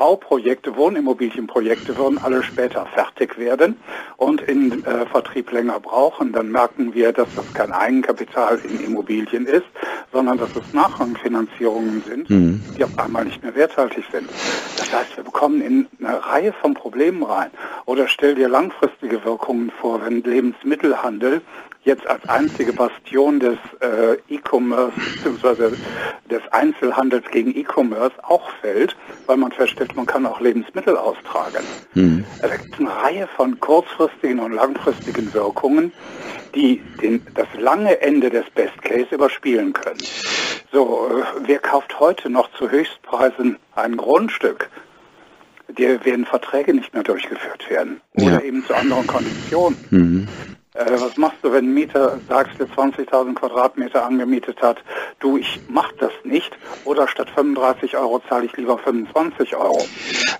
Bauprojekte, 0.00 0.76
Wohnimmobilienprojekte 0.76 1.94
würden 1.98 2.16
alle 2.16 2.42
später 2.42 2.86
fertig 2.86 3.36
werden 3.36 3.76
und 4.16 4.40
in 4.40 4.82
äh, 4.86 5.04
Vertrieb 5.04 5.52
länger 5.52 5.78
brauchen. 5.78 6.32
Dann 6.32 6.50
merken 6.50 6.94
wir, 6.94 7.12
dass 7.12 7.28
das 7.36 7.52
kein 7.52 7.70
Eigenkapital 7.70 8.58
in 8.64 8.82
Immobilien 8.82 9.44
ist, 9.44 9.66
sondern 10.10 10.38
dass 10.38 10.56
es 10.56 10.72
Nachrangfinanzierungen 10.72 12.02
sind, 12.08 12.30
mhm. 12.30 12.62
die 12.78 12.84
auf 12.84 12.98
einmal 12.98 13.26
nicht 13.26 13.42
mehr 13.42 13.54
werthaltig 13.54 14.04
sind. 14.10 14.26
Das 14.78 14.90
heißt, 14.90 15.18
wir 15.18 15.24
bekommen 15.24 15.60
in 15.60 15.86
eine 16.02 16.24
Reihe 16.24 16.54
von 16.54 16.72
Problemen 16.72 17.22
rein. 17.22 17.50
Oder 17.84 18.08
stell 18.08 18.34
dir 18.34 18.48
langfristige 18.48 19.22
Wirkungen 19.26 19.70
vor, 19.82 20.00
wenn 20.02 20.22
Lebensmittelhandel 20.22 21.42
jetzt 21.84 22.06
als 22.06 22.28
einzige 22.28 22.72
Bastion 22.72 23.40
des 23.40 23.58
äh, 23.80 24.16
E-Commerce 24.28 24.92
bzw. 25.24 25.76
des 26.30 26.42
Einzelhandels 26.50 27.24
gegen 27.30 27.56
E-Commerce 27.56 28.14
auch 28.22 28.50
fällt, 28.60 28.96
weil 29.26 29.38
man 29.38 29.52
feststellt, 29.52 29.89
man 29.94 30.06
kann 30.06 30.26
auch 30.26 30.40
Lebensmittel 30.40 30.96
austragen. 30.96 31.64
Mhm. 31.94 32.24
Es 32.42 32.50
gibt 32.62 32.78
eine 32.78 32.90
Reihe 32.90 33.28
von 33.36 33.58
kurzfristigen 33.60 34.40
und 34.40 34.52
langfristigen 34.52 35.32
Wirkungen, 35.32 35.92
die 36.54 36.82
den, 37.00 37.22
das 37.34 37.46
lange 37.58 38.00
Ende 38.00 38.30
des 38.30 38.48
Best 38.50 38.80
Case 38.82 39.14
überspielen 39.14 39.72
können. 39.72 40.00
So, 40.72 41.08
äh, 41.08 41.22
wer 41.46 41.58
kauft 41.58 41.98
heute 42.00 42.30
noch 42.30 42.50
zu 42.52 42.70
Höchstpreisen 42.70 43.56
ein 43.74 43.96
Grundstück? 43.96 44.68
Der 45.68 46.04
werden 46.04 46.26
Verträge 46.26 46.74
nicht 46.74 46.92
mehr 46.92 47.04
durchgeführt 47.04 47.70
werden 47.70 48.00
oder 48.14 48.32
ja. 48.32 48.40
eben 48.40 48.64
zu 48.66 48.74
anderen 48.74 49.06
Konditionen. 49.06 49.78
Mhm. 49.90 50.28
Äh, 50.80 50.98
was 50.98 51.16
machst 51.16 51.38
du, 51.42 51.52
wenn 51.52 51.66
ein 51.66 51.74
Mieter 51.74 52.18
sagst, 52.28 52.58
der 52.58 52.66
20.000 52.68 53.34
Quadratmeter 53.34 54.04
angemietet 54.04 54.62
hat, 54.62 54.78
du, 55.18 55.36
ich 55.36 55.60
mach 55.68 55.92
das 55.98 56.12
nicht 56.24 56.56
oder 56.84 57.06
statt 57.06 57.28
35 57.34 57.96
Euro 57.96 58.22
zahle 58.28 58.46
ich 58.46 58.56
lieber 58.56 58.78
25 58.78 59.56
Euro. 59.56 59.84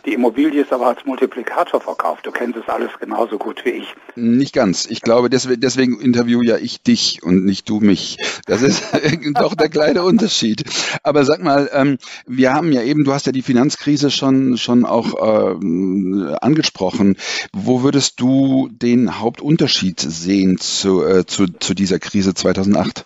Die 0.06 0.14
Immobilie 0.14 0.62
ist 0.62 0.72
aber 0.72 0.86
als 0.86 1.04
Multiplikator 1.04 1.80
verkauft. 1.80 2.26
Du 2.26 2.30
kennst 2.30 2.58
es 2.58 2.68
alles 2.68 2.90
genauso 2.98 3.36
gut 3.36 3.64
wie 3.64 3.70
ich. 3.70 3.94
Nicht 4.16 4.54
ganz. 4.54 4.86
Ich 4.86 5.02
glaube, 5.02 5.28
deswegen, 5.28 5.60
deswegen 5.60 6.00
interview 6.00 6.40
ja 6.42 6.56
ich 6.56 6.82
dich 6.82 7.22
und 7.22 7.44
nicht 7.44 7.68
du 7.68 7.80
mich. 7.80 8.16
Das 8.46 8.62
ist 8.62 8.82
doch 9.34 9.54
der 9.54 9.68
kleine 9.68 10.02
Unterschied. 10.04 10.64
Aber 11.02 11.24
sag 11.24 11.42
mal, 11.42 11.68
ähm, 11.74 11.98
wir 12.26 12.54
haben 12.54 12.72
ja 12.72 12.82
eben, 12.82 13.04
du 13.04 13.12
hast 13.12 13.26
ja 13.26 13.32
die 13.32 13.42
Finanzkrise 13.42 14.10
schon, 14.10 14.56
schon 14.56 14.86
auch 14.86 15.60
ähm, 15.60 16.34
angesprochen. 16.40 17.16
Wo 17.52 17.82
würdest 17.82 18.20
du 18.20 18.70
den 18.72 19.20
Hauptunterschied 19.20 20.00
sehen? 20.00 20.29
Sehen 20.30 20.58
zu, 20.58 21.04
äh, 21.04 21.26
zu, 21.26 21.46
zu 21.58 21.74
dieser 21.74 21.98
Krise 21.98 22.34
2008? 22.34 23.04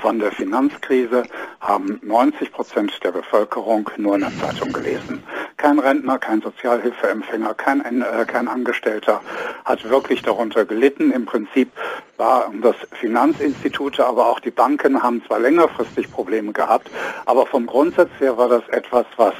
Von 0.00 0.18
der 0.20 0.32
Finanzkrise 0.32 1.24
haben 1.60 2.00
90 2.02 2.52
Prozent 2.52 2.92
der 3.02 3.12
Bevölkerung 3.12 3.88
nur 3.96 4.14
in 4.16 4.20
der 4.20 4.32
Zeitung 4.40 4.72
gelesen. 4.72 5.22
Kein 5.56 5.78
Rentner, 5.78 6.18
kein 6.18 6.40
Sozialhilfeempfänger, 6.40 7.54
kein, 7.54 8.02
äh, 8.02 8.24
kein 8.26 8.48
Angestellter 8.48 9.20
hat 9.64 9.88
wirklich 9.88 10.22
darunter 10.22 10.64
gelitten. 10.64 11.12
Im 11.12 11.24
Prinzip 11.24 11.70
waren 12.16 12.62
das 12.62 12.76
Finanzinstitute, 13.00 14.06
aber 14.06 14.26
auch 14.26 14.40
die 14.40 14.50
Banken 14.50 15.02
haben 15.02 15.22
zwar 15.26 15.40
längerfristig 15.40 16.10
Probleme 16.10 16.52
gehabt, 16.52 16.88
aber 17.26 17.46
vom 17.46 17.66
Grundsatz 17.66 18.10
her 18.20 18.36
war 18.36 18.48
das 18.48 18.68
etwas, 18.68 19.06
was 19.16 19.34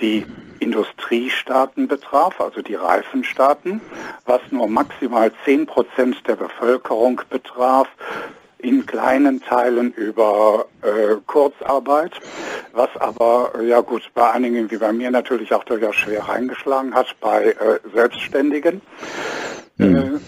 die 0.00 0.24
Industriestaaten 0.62 1.88
betraf, 1.88 2.40
also 2.40 2.62
die 2.62 2.74
reifen 2.74 3.24
Staaten, 3.24 3.80
was 4.24 4.40
nur 4.50 4.68
maximal 4.68 5.32
10 5.44 5.66
Prozent 5.66 6.26
der 6.26 6.36
Bevölkerung 6.36 7.20
betraf, 7.28 7.88
in 8.58 8.86
kleinen 8.86 9.40
Teilen 9.40 9.92
über 9.92 10.66
äh, 10.82 11.16
Kurzarbeit, 11.26 12.12
was 12.72 12.88
aber, 12.96 13.60
ja 13.60 13.80
gut, 13.80 14.08
bei 14.14 14.30
einigen 14.30 14.70
wie 14.70 14.76
bei 14.76 14.92
mir 14.92 15.10
natürlich 15.10 15.52
auch 15.52 15.64
durchaus 15.64 15.96
schwer 15.96 16.28
reingeschlagen 16.28 16.94
hat, 16.94 17.08
bei 17.20 17.46
äh, 17.46 17.80
Selbstständigen. 17.92 18.80
Mhm. 19.78 19.96
Äh, 19.96 20.20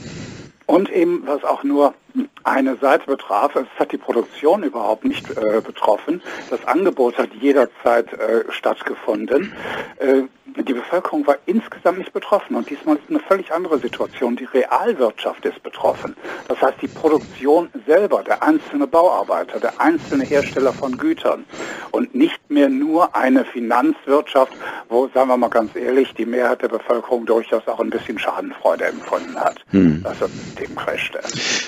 und 0.66 0.90
eben, 0.90 1.22
was 1.26 1.44
auch 1.44 1.62
nur 1.62 1.94
eine 2.44 2.76
Seite 2.76 3.06
betraf, 3.06 3.56
es 3.56 3.66
hat 3.78 3.92
die 3.92 3.98
Produktion 3.98 4.62
überhaupt 4.62 5.04
nicht 5.04 5.30
äh, 5.30 5.60
betroffen. 5.60 6.22
Das 6.50 6.64
Angebot 6.66 7.16
hat 7.18 7.30
jederzeit 7.34 8.12
äh, 8.12 8.44
stattgefunden. 8.50 9.52
Äh, 9.98 10.22
die 10.62 10.72
Bevölkerung 10.72 11.26
war 11.26 11.36
insgesamt 11.46 11.98
nicht 11.98 12.12
betroffen 12.12 12.54
und 12.54 12.70
diesmal 12.70 12.96
ist 12.96 13.08
eine 13.08 13.18
völlig 13.18 13.52
andere 13.52 13.78
Situation. 13.78 14.36
Die 14.36 14.44
Realwirtschaft 14.44 15.44
ist 15.44 15.60
betroffen. 15.62 16.14
Das 16.46 16.60
heißt, 16.60 16.80
die 16.80 16.86
Produktion 16.86 17.70
selber, 17.86 18.22
der 18.22 18.42
einzelne 18.42 18.86
Bauarbeiter, 18.86 19.58
der 19.58 19.80
einzelne 19.80 20.24
Hersteller 20.24 20.72
von 20.72 20.96
Gütern 20.96 21.44
und 21.90 22.14
nicht 22.14 22.38
mehr 22.50 22.68
nur 22.68 23.16
eine 23.16 23.44
Finanzwirtschaft, 23.44 24.52
wo, 24.88 25.08
sagen 25.12 25.28
wir 25.28 25.36
mal 25.36 25.48
ganz 25.48 25.74
ehrlich, 25.74 26.14
die 26.14 26.26
Mehrheit 26.26 26.62
der 26.62 26.68
Bevölkerung 26.68 27.26
durchaus 27.26 27.66
auch 27.66 27.80
ein 27.80 27.90
bisschen 27.90 28.18
Schadenfreude 28.18 28.84
empfunden 28.84 29.36
hat, 29.36 29.56
hm. 29.70 30.02
dass 30.04 30.20
das 30.20 30.30
System 30.30 30.76
crashte. 30.76 31.20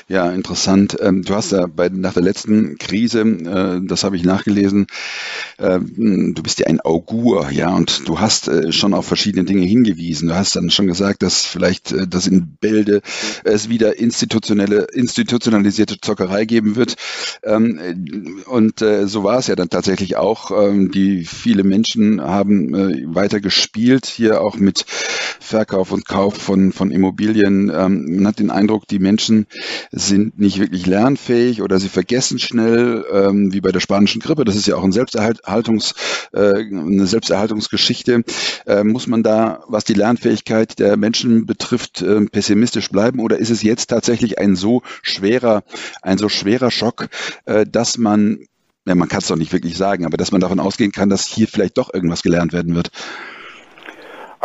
Ja, 0.08 0.30
interessant. 0.36 0.96
Ähm, 1.00 1.22
du 1.22 1.34
hast 1.34 1.52
ja 1.52 1.66
bei, 1.66 1.88
nach 1.88 2.14
der 2.14 2.22
letzten 2.22 2.78
Krise, 2.78 3.22
äh, 3.22 3.80
das 3.84 4.04
habe 4.04 4.16
ich 4.16 4.24
nachgelesen, 4.24 4.86
ähm, 5.58 6.34
du 6.34 6.42
bist 6.42 6.60
ja 6.60 6.66
ein 6.66 6.80
Augur, 6.80 7.50
ja, 7.50 7.74
und 7.74 8.06
du 8.06 8.20
hast 8.20 8.48
äh, 8.48 8.72
schon 8.72 8.94
auf 8.94 9.06
verschiedene 9.06 9.44
Dinge 9.44 9.66
hingewiesen. 9.66 10.28
Du 10.28 10.34
hast 10.34 10.54
dann 10.54 10.70
schon 10.70 10.86
gesagt, 10.86 11.22
dass 11.22 11.44
vielleicht 11.44 11.92
äh, 11.92 12.06
dass 12.06 12.26
in 12.26 12.56
Bälde 12.60 13.00
es 13.44 13.68
wieder 13.68 13.98
institutionelle, 13.98 14.86
institutionalisierte 14.92 16.00
Zockerei 16.00 16.44
geben 16.44 16.76
wird. 16.76 16.96
Ähm, 17.42 18.42
und 18.46 18.82
äh, 18.82 19.08
so 19.08 19.24
war 19.24 19.38
es 19.38 19.46
ja 19.46 19.56
dann 19.56 19.70
tatsächlich 19.70 20.16
auch. 20.16 20.50
Ähm, 20.50 20.90
die 20.90 21.24
viele 21.24 21.64
Menschen 21.64 22.20
haben 22.20 22.74
äh, 22.74 23.14
weiter 23.14 23.40
gespielt, 23.40 24.06
hier 24.06 24.42
auch 24.42 24.56
mit 24.56 24.84
Verkauf 25.40 25.92
und 25.92 26.06
Kauf 26.06 26.36
von, 26.36 26.72
von 26.72 26.90
Immobilien. 26.90 27.66
Man 27.66 28.26
hat 28.26 28.40
den 28.40 28.50
Eindruck, 28.50 28.88
die 28.88 28.98
Menschen 28.98 29.46
sind 29.92 30.25
nicht 30.36 30.58
wirklich 30.58 30.86
lernfähig 30.86 31.62
oder 31.62 31.78
sie 31.78 31.88
vergessen 31.88 32.38
schnell, 32.38 33.04
ähm, 33.12 33.52
wie 33.52 33.60
bei 33.60 33.72
der 33.72 33.80
spanischen 33.80 34.20
Grippe. 34.20 34.44
Das 34.44 34.56
ist 34.56 34.66
ja 34.66 34.76
auch 34.76 34.84
ein 34.84 34.92
Selbsterhaltungs, 34.92 35.94
äh, 36.32 36.54
eine 36.54 37.06
Selbsterhaltungsgeschichte. 37.06 38.24
Äh, 38.66 38.84
muss 38.84 39.06
man 39.06 39.22
da, 39.22 39.62
was 39.68 39.84
die 39.84 39.94
Lernfähigkeit 39.94 40.78
der 40.78 40.96
Menschen 40.96 41.46
betrifft, 41.46 42.02
äh, 42.02 42.24
pessimistisch 42.26 42.90
bleiben 42.90 43.20
oder 43.20 43.38
ist 43.38 43.50
es 43.50 43.62
jetzt 43.62 43.90
tatsächlich 43.90 44.38
ein 44.38 44.56
so 44.56 44.82
schwerer, 45.02 45.62
ein 46.02 46.18
so 46.18 46.28
schwerer 46.28 46.70
Schock, 46.70 47.08
äh, 47.44 47.66
dass 47.66 47.98
man, 47.98 48.38
ja, 48.86 48.94
man 48.94 49.08
kann 49.08 49.20
es 49.20 49.28
doch 49.28 49.36
nicht 49.36 49.52
wirklich 49.52 49.76
sagen, 49.76 50.06
aber 50.06 50.16
dass 50.16 50.32
man 50.32 50.40
davon 50.40 50.60
ausgehen 50.60 50.92
kann, 50.92 51.08
dass 51.08 51.26
hier 51.26 51.48
vielleicht 51.48 51.78
doch 51.78 51.92
irgendwas 51.92 52.22
gelernt 52.22 52.52
werden 52.52 52.74
wird? 52.74 52.90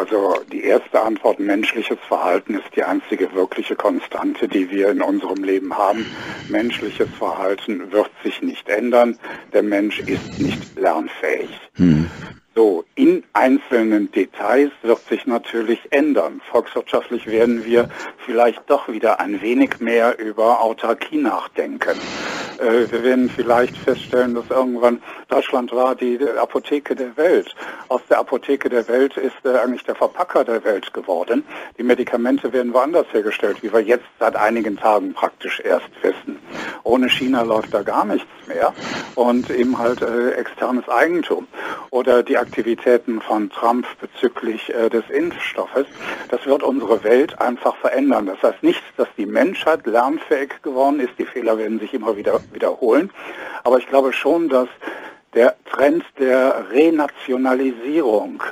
Also 0.02 0.34
die 0.52 0.64
erste 0.64 1.00
Antwort, 1.00 1.40
menschliches 1.40 2.00
Verhalten 2.08 2.56
ist 2.56 2.76
die 2.76 2.84
einzige 2.84 3.32
wirkliche 3.36 3.76
Konstante, 3.76 4.48
die 4.48 4.68
wir 4.72 4.90
in 4.90 5.00
unserem 5.04 5.44
Leben 5.44 5.78
haben. 5.78 6.08
Menschliches 6.50 7.08
Verhalten 7.20 7.92
wird 7.92 8.10
sich 8.24 8.42
nicht 8.42 8.68
ändern. 8.68 9.20
Der 9.54 9.62
Mensch 9.62 10.00
ist 10.00 10.40
nicht 10.40 10.76
lernfähig. 10.76 11.52
Hm. 11.76 12.10
So, 12.54 12.84
in 12.96 13.24
einzelnen 13.32 14.12
Details 14.12 14.72
wird 14.82 15.00
sich 15.08 15.26
natürlich 15.26 15.80
ändern. 15.90 16.42
Volkswirtschaftlich 16.52 17.26
werden 17.26 17.64
wir 17.64 17.90
vielleicht 18.26 18.70
doch 18.70 18.90
wieder 18.90 19.22
ein 19.22 19.42
wenig 19.42 19.80
mehr 19.80 20.20
über 20.20 20.62
Autarkie 20.62 21.16
nachdenken. 21.16 21.98
Äh, 22.60 22.92
wir 22.92 23.04
werden 23.04 23.30
vielleicht 23.30 23.78
feststellen, 23.78 24.36
dass 24.36 24.50
irgendwann 24.50 25.02
Deutschland 25.30 25.72
war 25.72 25.96
die 25.96 26.20
Apotheke 26.38 26.94
der 26.94 27.16
Welt. 27.16 27.56
Aus 27.88 28.02
der 28.10 28.20
Apotheke 28.20 28.68
der 28.68 28.86
Welt 28.90 29.16
ist 29.16 29.46
äh, 29.46 29.58
eigentlich 29.58 29.86
der 29.86 29.96
Verpacker 29.96 30.44
der 30.44 30.62
Welt 30.66 30.92
geworden. 30.92 31.46
Die 31.78 31.84
Medikamente 31.84 32.52
werden 32.52 32.74
woanders 32.74 33.08
hergestellt, 33.14 33.64
wie 33.64 33.72
wir 33.72 33.80
jetzt 33.80 34.10
seit 34.20 34.36
einigen 34.36 34.76
Tagen 34.76 35.14
praktisch 35.14 35.62
erst 35.62 35.90
wissen. 36.02 36.38
Ohne 36.84 37.10
China 37.10 37.44
läuft 37.44 37.74
da 37.74 37.84
gar 37.84 38.06
nichts 38.06 38.28
mehr 38.48 38.74
und 39.16 39.50
eben 39.50 39.78
halt 39.78 40.02
äh, 40.02 40.32
externes 40.32 40.88
Eigentum 40.90 41.48
oder 41.90 42.24
die 42.24 42.38
Aktivitäten 42.38 43.22
von 43.22 43.50
Trump 43.50 43.86
bezüglich 44.00 44.74
äh, 44.74 44.90
des 44.90 45.10
Impfstoffes. 45.10 45.86
Das 46.30 46.46
wird 46.46 46.64
unsere 46.64 47.04
Welt 47.04 47.40
einfach 47.40 47.76
verändern. 47.76 48.26
Das 48.26 48.42
heißt 48.42 48.64
nicht, 48.64 48.82
dass 48.98 49.08
die 49.18 49.26
Menschheit 49.26 49.86
lernfähig 49.86 50.62
geworden 50.62 51.00
ist. 51.00 51.14
Die 51.18 51.26
Fehler 51.26 51.58
werden 51.58 51.80
sich 51.80 51.94
immer 51.94 52.18
wieder 52.18 52.40
wiederholen. 52.54 53.12
Aber 53.64 53.78
ich 53.78 53.88
glaube 53.88 54.14
schon, 54.14 54.50
dass 54.50 54.68
der 55.34 55.56
Trend 55.70 56.04
der 56.20 56.66
Renationalisierung 56.72 58.44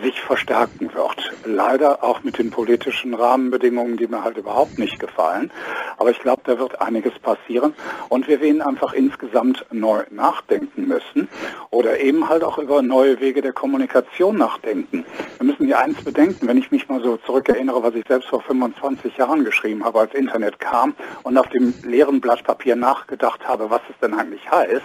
sich 0.00 0.20
verstärken 0.20 0.90
wird. 0.94 1.32
Leider 1.44 2.02
auch 2.02 2.22
mit 2.22 2.38
den 2.38 2.50
politischen 2.50 3.14
Rahmenbedingungen, 3.14 3.96
die 3.96 4.06
mir 4.06 4.24
halt 4.24 4.38
überhaupt 4.38 4.78
nicht 4.78 4.98
gefallen. 4.98 5.50
Aber 5.98 6.10
ich 6.10 6.18
glaube, 6.20 6.42
da 6.44 6.58
wird 6.58 6.80
einiges 6.80 7.18
passieren 7.18 7.74
und 8.08 8.28
wir 8.28 8.40
werden 8.40 8.62
einfach 8.62 8.92
insgesamt 8.92 9.66
neu 9.70 10.02
nachdenken 10.10 10.88
müssen 10.88 11.28
oder 11.70 12.00
eben 12.00 12.28
halt 12.28 12.42
auch 12.44 12.58
über 12.58 12.82
neue 12.82 13.20
Wege 13.20 13.42
der 13.42 13.52
Kommunikation 13.52 14.38
nachdenken. 14.38 15.04
Wir 15.38 15.46
müssen 15.46 15.68
ja 15.68 15.78
eins 15.78 16.02
bedenken, 16.02 16.48
wenn 16.48 16.58
ich 16.58 16.70
mich 16.70 16.88
mal 16.88 17.02
so 17.02 17.18
zurückerinnere, 17.18 17.82
was 17.82 17.94
ich 17.94 18.06
selbst 18.06 18.28
vor 18.28 18.40
25 18.40 19.16
Jahren 19.16 19.44
geschrieben 19.44 19.84
habe, 19.84 20.00
als 20.00 20.14
Internet 20.14 20.58
kam 20.58 20.94
und 21.22 21.36
auf 21.36 21.48
dem 21.48 21.74
leeren 21.82 22.20
Blatt 22.20 22.44
Papier 22.44 22.76
nachgedacht 22.76 23.46
habe, 23.46 23.70
was 23.70 23.82
es 23.90 23.98
denn 24.00 24.14
eigentlich 24.14 24.50
heißt, 24.50 24.82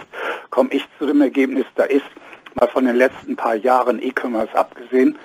komme 0.50 0.70
ich 0.72 0.84
zu 0.98 1.06
dem 1.06 1.20
Ergebnis, 1.20 1.64
da 1.76 1.84
ist 1.84 2.04
mal 2.60 2.68
von 2.68 2.84
den 2.84 2.96
letzten 2.96 3.36
paar 3.36 3.54
Jahren 3.54 4.02
E-Commerce 4.02 4.54
abgesehen, 4.54 5.16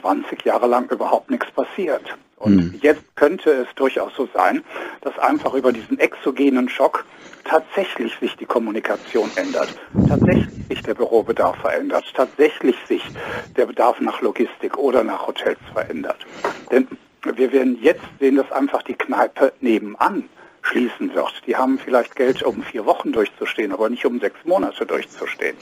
20 0.00 0.44
Jahre 0.44 0.66
lang 0.66 0.90
überhaupt 0.90 1.30
nichts 1.30 1.50
passiert. 1.50 2.16
Und 2.36 2.56
mhm. 2.56 2.78
jetzt 2.80 3.04
könnte 3.16 3.50
es 3.50 3.68
durchaus 3.74 4.12
so 4.16 4.28
sein, 4.32 4.64
dass 5.02 5.18
einfach 5.18 5.52
über 5.54 5.72
diesen 5.72 5.98
exogenen 5.98 6.68
Schock 6.68 7.04
tatsächlich 7.44 8.14
sich 8.18 8.34
die 8.36 8.46
Kommunikation 8.46 9.30
ändert, 9.36 9.68
tatsächlich 10.08 10.48
sich 10.68 10.82
der 10.82 10.94
Bürobedarf 10.94 11.56
verändert, 11.56 12.04
tatsächlich 12.14 12.76
sich 12.88 13.02
der 13.56 13.66
Bedarf 13.66 14.00
nach 14.00 14.22
Logistik 14.22 14.78
oder 14.78 15.04
nach 15.04 15.26
Hotels 15.26 15.58
verändert. 15.72 16.24
Denn 16.70 16.88
wir 17.22 17.52
werden 17.52 17.78
jetzt 17.82 18.04
sehen, 18.18 18.36
dass 18.36 18.50
einfach 18.52 18.82
die 18.82 18.94
Kneipe 18.94 19.52
nebenan 19.60 20.24
schließen 20.62 21.14
wird. 21.14 21.32
Die 21.46 21.56
haben 21.56 21.78
vielleicht 21.78 22.16
Geld, 22.16 22.42
um 22.42 22.62
vier 22.62 22.84
Wochen 22.86 23.12
durchzustehen, 23.12 23.72
aber 23.72 23.88
nicht 23.88 24.04
um 24.04 24.20
sechs 24.20 24.38
Monate 24.44 24.86
durchzustehen. 24.86 25.56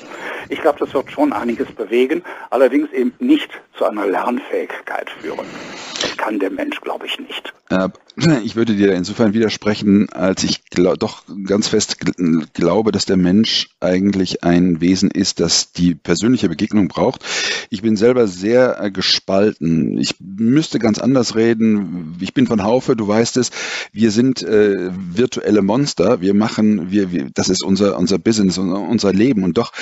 Ich 0.49 0.61
glaube, 0.61 0.79
das 0.79 0.93
wird 0.95 1.11
schon 1.11 1.33
einiges 1.33 1.71
bewegen, 1.73 2.23
allerdings 2.51 2.91
eben 2.93 3.13
nicht 3.19 3.51
zu 3.77 3.85
einer 3.85 4.07
Lernfähigkeit 4.07 5.11
führen. 5.11 5.47
Kann 6.19 6.39
der 6.39 6.51
Mensch, 6.51 6.81
glaube 6.83 7.07
ich, 7.07 7.19
nicht. 7.19 7.55
Ich 8.45 8.57
würde 8.57 8.75
dir 8.75 8.95
insofern 8.95 9.33
widersprechen, 9.33 10.09
als 10.11 10.43
ich 10.43 10.65
glaub, 10.65 10.99
doch 10.99 11.23
ganz 11.47 11.69
fest 11.69 11.99
glaube, 12.53 12.91
dass 12.91 13.05
der 13.05 13.17
Mensch 13.17 13.69
eigentlich 13.79 14.43
ein 14.43 14.81
Wesen 14.81 15.11
ist, 15.11 15.39
das 15.39 15.73
die 15.73 15.95
persönliche 15.95 16.49
Begegnung 16.49 16.89
braucht. 16.89 17.25
Ich 17.71 17.83
bin 17.83 17.97
selber 17.97 18.27
sehr 18.27 18.83
äh, 18.83 18.91
gespalten. 18.91 19.99
Ich 19.99 20.17
müsste 20.19 20.81
ganz 20.81 20.99
anders 20.99 21.37
reden. 21.37 22.17
Ich 22.21 22.35
bin 22.35 22.49
von 22.49 22.65
Haufe, 22.65 22.97
du 22.97 23.07
weißt 23.07 23.37
es. 23.37 23.53
Wir 23.93 24.11
sind 24.11 24.43
äh, 24.43 24.91
virtuelle 24.93 25.63
Monster. 25.63 26.21
Wir 26.21 26.35
machen, 26.35 26.91
wir, 26.91 27.13
wir, 27.13 27.31
das 27.33 27.49
ist 27.49 27.63
unser 27.63 27.97
unser 27.97 28.19
Business, 28.19 28.59
unser 28.59 29.13
Leben. 29.13 29.45
Und 29.45 29.59
doch, 29.59 29.73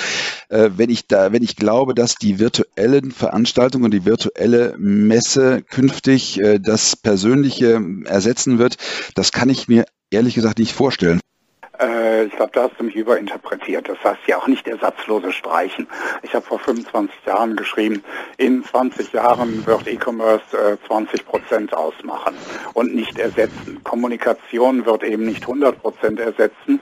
äh, 0.49 0.71
wenn 0.75 0.89
ich 0.89 1.07
da, 1.07 1.31
wenn 1.31 1.43
ich 1.43 1.55
glaube, 1.55 1.93
dass 1.93 2.15
die 2.15 2.39
virtuellen 2.39 3.11
Veranstaltungen 3.11 3.85
und 3.85 3.91
die 3.91 4.05
virtuelle 4.05 4.75
Messe 4.77 5.61
künftig 5.61 6.39
äh, 6.39 6.59
das 6.59 6.95
persönliche 6.95 7.81
ersetzen 8.05 8.59
wird, 8.59 8.77
das 9.15 9.31
kann 9.31 9.49
ich 9.49 9.67
mir 9.67 9.85
ehrlich 10.09 10.35
gesagt 10.35 10.59
nicht 10.59 10.73
vorstellen. 10.73 11.19
Äh, 11.79 12.25
ich 12.25 12.35
glaube, 12.35 12.51
da 12.53 12.63
hast 12.63 12.79
du 12.79 12.83
mich 12.83 12.95
überinterpretiert. 12.95 13.87
Das 13.89 13.97
heißt 14.03 14.21
ja 14.27 14.37
auch 14.37 14.47
nicht 14.47 14.67
ersatzlose 14.67 15.31
Streichen. 15.31 15.87
Ich 16.23 16.33
habe 16.33 16.45
vor 16.45 16.59
25 16.59 17.15
Jahren 17.25 17.55
geschrieben, 17.55 18.03
in 18.37 18.63
20 18.63 19.13
Jahren 19.13 19.65
wird 19.65 19.87
E-Commerce 19.87 20.43
äh, 20.57 20.77
20 20.87 21.25
Prozent 21.25 21.73
ausmachen 21.73 22.35
und 22.73 22.95
nicht 22.95 23.19
ersetzen. 23.19 23.81
Kommunikation 23.83 24.85
wird 24.85 25.03
eben 25.03 25.25
nicht 25.25 25.41
100 25.41 25.81
Prozent 25.81 26.19
ersetzen, 26.19 26.79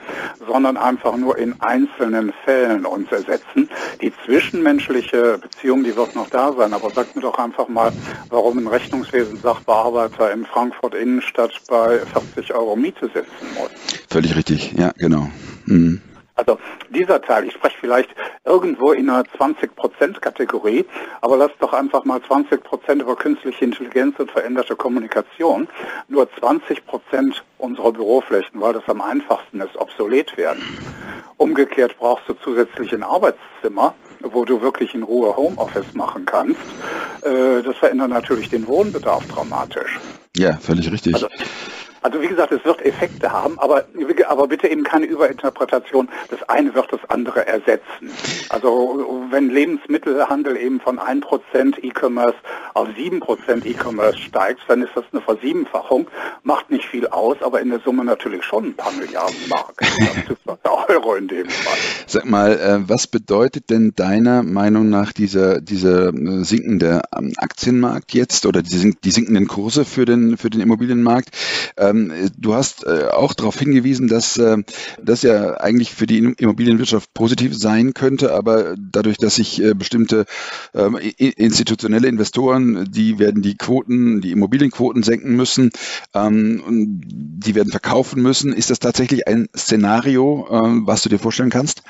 sondern 0.48 0.78
einfach 0.78 1.16
nur 1.18 1.38
in 1.38 1.60
einzelnen 1.62 2.34
Fällen 2.44 2.86
uns 2.86 3.12
ersetzen. 3.12 3.70
Die 4.02 4.12
zwischenmenschliche 4.26 5.38
Beziehung, 5.38 5.84
die 5.84 5.96
wird 5.96 6.16
noch 6.16 6.30
da 6.30 6.54
sein. 6.54 6.74
Aber 6.74 6.90
sag 6.90 7.16
mir 7.16 7.22
doch 7.22 7.38
einfach 7.38 7.68
mal, 7.68 7.92
warum 8.30 8.58
ein 8.58 8.68
Rechnungswesen-Sachbearbeiter 8.68 10.32
in 10.32 10.46
Frankfurt 10.46 10.96
Innenstadt 10.96 11.52
bei 11.68 12.00
40 12.00 12.54
Euro 12.54 12.76
Miete 12.76 13.08
sitzen 13.08 13.48
muss. 13.58 13.70
Völlig 14.10 14.36
richtig, 14.36 14.74
ja, 14.74 14.85
genau. 14.98 15.30
Mhm. 15.66 16.02
Also 16.36 16.60
dieser 16.90 17.22
Teil, 17.22 17.46
ich 17.46 17.54
spreche 17.54 17.78
vielleicht 17.80 18.10
irgendwo 18.44 18.92
in 18.92 19.10
einer 19.10 19.24
20%-Kategorie, 19.24 20.86
aber 21.22 21.38
lass 21.38 21.52
doch 21.60 21.72
einfach 21.72 22.04
mal 22.04 22.20
20% 22.20 23.02
über 23.02 23.16
künstliche 23.16 23.64
Intelligenz 23.64 24.20
und 24.20 24.30
veränderte 24.32 24.76
Kommunikation, 24.76 25.70
nur 26.10 26.28
20% 26.42 26.82
unserer 27.58 27.94
Büroflächen, 27.94 28.60
weil 28.60 28.74
das 28.74 28.84
am 28.88 29.02
einfachsten 29.02 29.62
ist, 29.62 29.78
obsolet 29.78 30.36
werden. 30.38 30.62
Umgekehrt 31.38 31.98
brauchst 31.98 32.28
du 32.28 32.34
zusätzlich 32.34 32.94
ein 32.94 33.04
Arbeitszimmer, 33.04 33.96
wo 34.22 34.44
du 34.44 34.62
wirklich 34.62 34.94
in 34.94 35.04
Ruhe 35.04 35.36
Homeoffice 35.36 35.94
machen 35.94 36.26
kannst. 36.26 36.60
Äh, 37.22 37.62
das 37.64 37.78
verändert 37.78 38.10
natürlich 38.10 38.50
den 38.50 38.68
Wohnbedarf 38.68 39.26
dramatisch. 39.28 40.00
Ja, 40.36 40.58
völlig 40.58 40.92
richtig. 40.92 41.14
Also, 41.14 41.28
also 42.06 42.22
wie 42.22 42.28
gesagt, 42.28 42.52
es 42.52 42.64
wird 42.64 42.86
Effekte 42.86 43.32
haben, 43.32 43.58
aber, 43.58 43.86
aber 44.28 44.48
bitte 44.48 44.68
eben 44.68 44.84
keine 44.84 45.08
Überinterpretation. 45.08 46.08
Das 46.30 46.48
eine 46.48 46.76
wird 46.76 46.94
das 46.94 47.00
andere 47.10 47.48
ersetzen. 47.48 48.12
Also 48.50 49.28
wenn 49.32 49.50
Lebensmittelhandel 49.50 50.56
eben 50.56 50.80
von 50.80 51.00
1% 51.00 51.24
E-Commerce 51.82 52.36
auf 52.76 52.90
7% 52.90 53.66
E-Commerce 53.66 54.20
steigt, 54.20 54.62
dann 54.68 54.84
ist 54.84 54.92
das 54.94 55.06
eine 55.12 55.22
Versiebenfachung. 55.22 56.08
Macht 56.44 56.70
nicht 56.70 56.86
viel 56.86 57.08
aus, 57.08 57.38
aber 57.42 57.60
in 57.60 57.72
der 57.72 57.80
Summe 57.80 58.06
natürlich 58.06 58.44
schon 58.44 58.66
ein 58.66 58.76
paar 58.76 58.92
Milliarden 58.92 59.50
Mark. 59.50 59.74
Euro 60.88 61.16
in 61.16 61.28
dem 61.28 61.50
Fall. 61.50 61.78
Sag 62.08 62.26
mal, 62.26 62.52
äh, 62.52 62.90
was 62.90 63.08
bedeutet 63.08 63.70
denn 63.70 63.94
deiner 63.96 64.44
Meinung 64.44 64.90
nach 64.90 65.14
dieser, 65.14 65.62
dieser 65.62 66.14
äh, 66.14 66.44
sinkende 66.44 67.02
ähm, 67.16 67.34
Aktienmarkt 67.38 68.14
jetzt 68.14 68.46
oder 68.46 68.62
die, 68.62 69.12
sinkenden 69.12 69.48
Kurse 69.48 69.86
für 69.86 70.06
den, 70.06 70.38
für 70.38 70.50
den 70.50 70.62
Immobilienmarkt? 70.62 71.30
Ähm, 71.96 72.12
ähm, 72.12 72.32
du 72.38 72.54
hast 72.54 72.86
äh, 72.86 73.08
auch 73.12 73.34
darauf 73.34 73.58
hingewiesen, 73.58 74.08
dass 74.08 74.38
äh, 74.38 74.58
das 75.02 75.22
ja 75.22 75.56
eigentlich 75.56 75.94
für 75.94 76.06
die 76.06 76.18
Immobilienwirtschaft 76.18 77.14
positiv 77.14 77.56
sein 77.58 77.94
könnte, 77.94 78.34
aber 78.34 78.76
dadurch, 78.78 79.18
dass 79.18 79.36
sich 79.36 79.62
äh, 79.62 79.74
bestimmte 79.74 80.26
ähm, 80.74 80.98
institutionelle 81.18 82.08
Investoren, 82.08 82.90
die 82.92 83.20
werden 83.20 83.42
die 83.42 83.58
Quoten, 83.58 84.22
die 84.22 84.32
Immobilienquoten 84.32 85.04
senken 85.04 85.36
müssen, 85.36 85.72
ähm, 86.14 87.02
die 87.08 87.56
werden 87.56 87.72
verkaufen 87.72 88.22
müssen. 88.22 88.54
Ist 88.54 88.70
das 88.70 88.80
tatsächlich 88.80 89.28
ein 89.28 89.48
Szenario, 89.56 90.48
was 90.86 91.02
du 91.02 91.10
dir 91.10 91.20
vorstellen 91.20 91.50
kannst? 91.50 91.84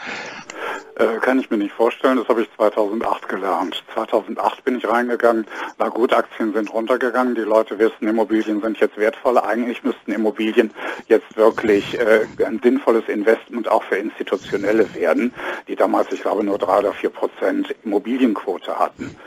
Äh, 0.95 1.19
kann 1.19 1.39
ich 1.39 1.49
mir 1.49 1.57
nicht 1.57 1.73
vorstellen, 1.73 2.17
das 2.17 2.29
habe 2.29 2.41
ich 2.41 2.49
2008 2.55 3.27
gelernt. 3.27 3.83
2008 3.93 4.63
bin 4.63 4.77
ich 4.77 4.87
reingegangen, 4.87 5.45
na 5.77 5.89
gut, 5.89 6.13
Aktien 6.13 6.53
sind 6.53 6.71
runtergegangen, 6.71 7.35
die 7.35 7.41
Leute 7.41 7.77
wissen, 7.79 8.07
Immobilien 8.07 8.61
sind 8.61 8.79
jetzt 8.79 8.97
wertvoll. 8.97 9.37
Eigentlich 9.37 9.83
müssten 9.83 10.13
Immobilien 10.13 10.71
jetzt 11.07 11.35
wirklich 11.35 11.99
äh, 11.99 12.25
ein 12.45 12.61
sinnvolles 12.63 13.09
Investment 13.09 13.67
auch 13.67 13.83
für 13.83 13.97
Institutionelle 13.97 14.93
werden, 14.95 15.33
die 15.67 15.75
damals, 15.75 16.13
ich 16.13 16.21
glaube, 16.21 16.45
nur 16.45 16.57
drei 16.57 16.79
oder 16.79 16.93
vier 16.93 17.09
Prozent 17.09 17.75
Immobilienquote 17.83 18.79
hatten. 18.79 19.17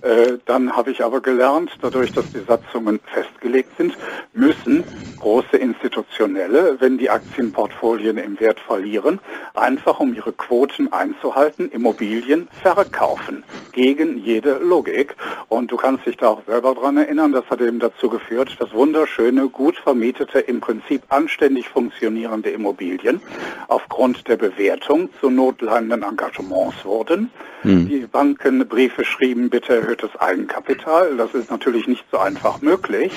Äh, 0.00 0.38
dann 0.46 0.74
habe 0.74 0.90
ich 0.90 1.04
aber 1.04 1.20
gelernt, 1.20 1.70
dadurch, 1.82 2.12
dass 2.12 2.32
die 2.32 2.44
Satzungen 2.48 2.98
festgelegt 3.12 3.76
sind, 3.76 3.94
müssen 4.32 4.84
große 5.18 5.58
Institutionelle, 5.58 6.76
wenn 6.80 6.96
die 6.96 7.10
Aktienportfolien 7.10 8.16
im 8.16 8.40
Wert 8.40 8.58
verlieren, 8.58 9.20
einfach 9.52 10.00
um 10.00 10.14
ihre 10.14 10.32
Quoten 10.32 10.90
ein 10.92 11.09
einzuhalten, 11.10 11.70
Immobilien 11.70 12.48
verkaufen. 12.62 13.44
Gegen 13.72 14.18
jede 14.18 14.58
Logik. 14.58 15.16
Und 15.48 15.70
du 15.70 15.76
kannst 15.76 16.06
dich 16.06 16.16
da 16.16 16.28
auch 16.28 16.42
selber 16.46 16.74
dran 16.74 16.96
erinnern, 16.96 17.32
das 17.32 17.44
hat 17.50 17.60
eben 17.60 17.78
dazu 17.78 18.08
geführt, 18.08 18.56
dass 18.58 18.72
wunderschöne, 18.72 19.48
gut 19.48 19.76
vermietete, 19.76 20.40
im 20.40 20.60
Prinzip 20.60 21.02
anständig 21.08 21.68
funktionierende 21.68 22.50
Immobilien 22.50 23.20
aufgrund 23.68 24.28
der 24.28 24.36
Bewertung 24.36 25.10
zu 25.20 25.30
notleidenden 25.30 26.02
Engagements 26.02 26.84
wurden. 26.84 27.30
Mhm. 27.62 27.88
Die 27.88 28.06
Banken 28.06 28.66
Briefe 28.66 29.04
schrieben, 29.04 29.50
bitte 29.50 29.76
erhöhtes 29.76 30.10
Eigenkapital. 30.18 31.16
Das 31.16 31.34
ist 31.34 31.50
natürlich 31.50 31.86
nicht 31.86 32.04
so 32.10 32.18
einfach 32.18 32.60
möglich. 32.62 33.12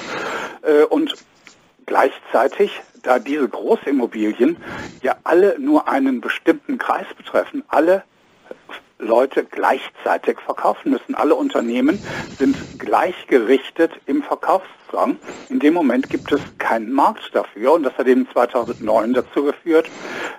Äh, 0.62 0.84
und 0.86 1.15
Gleichzeitig 1.86 2.82
da 3.04 3.20
diese 3.20 3.48
Großimmobilien 3.48 4.58
ja 5.02 5.16
alle 5.24 5.60
nur 5.60 5.88
einen 5.88 6.22
bestimmten 6.22 6.78
Kreis 6.78 7.08
betreffen, 7.16 7.63
alle 7.68 8.04
Leute 9.04 9.44
gleichzeitig 9.44 10.39
verkaufen 10.39 10.92
müssen. 10.92 11.16
Alle 11.16 11.36
Unternehmen 11.36 12.00
sind 12.39 12.56
gleichgerichtet 12.80 13.92
im 14.06 14.24
Verkaufsdrang. 14.24 15.18
In 15.50 15.60
dem 15.60 15.74
Moment 15.74 16.10
gibt 16.10 16.32
es 16.32 16.42
keinen 16.58 16.92
Markt 16.92 17.32
dafür 17.34 17.74
und 17.74 17.84
das 17.84 17.98
hat 17.98 18.08
eben 18.08 18.28
2009 18.32 19.13
dazu 19.13 19.44
geführt, 19.44 19.89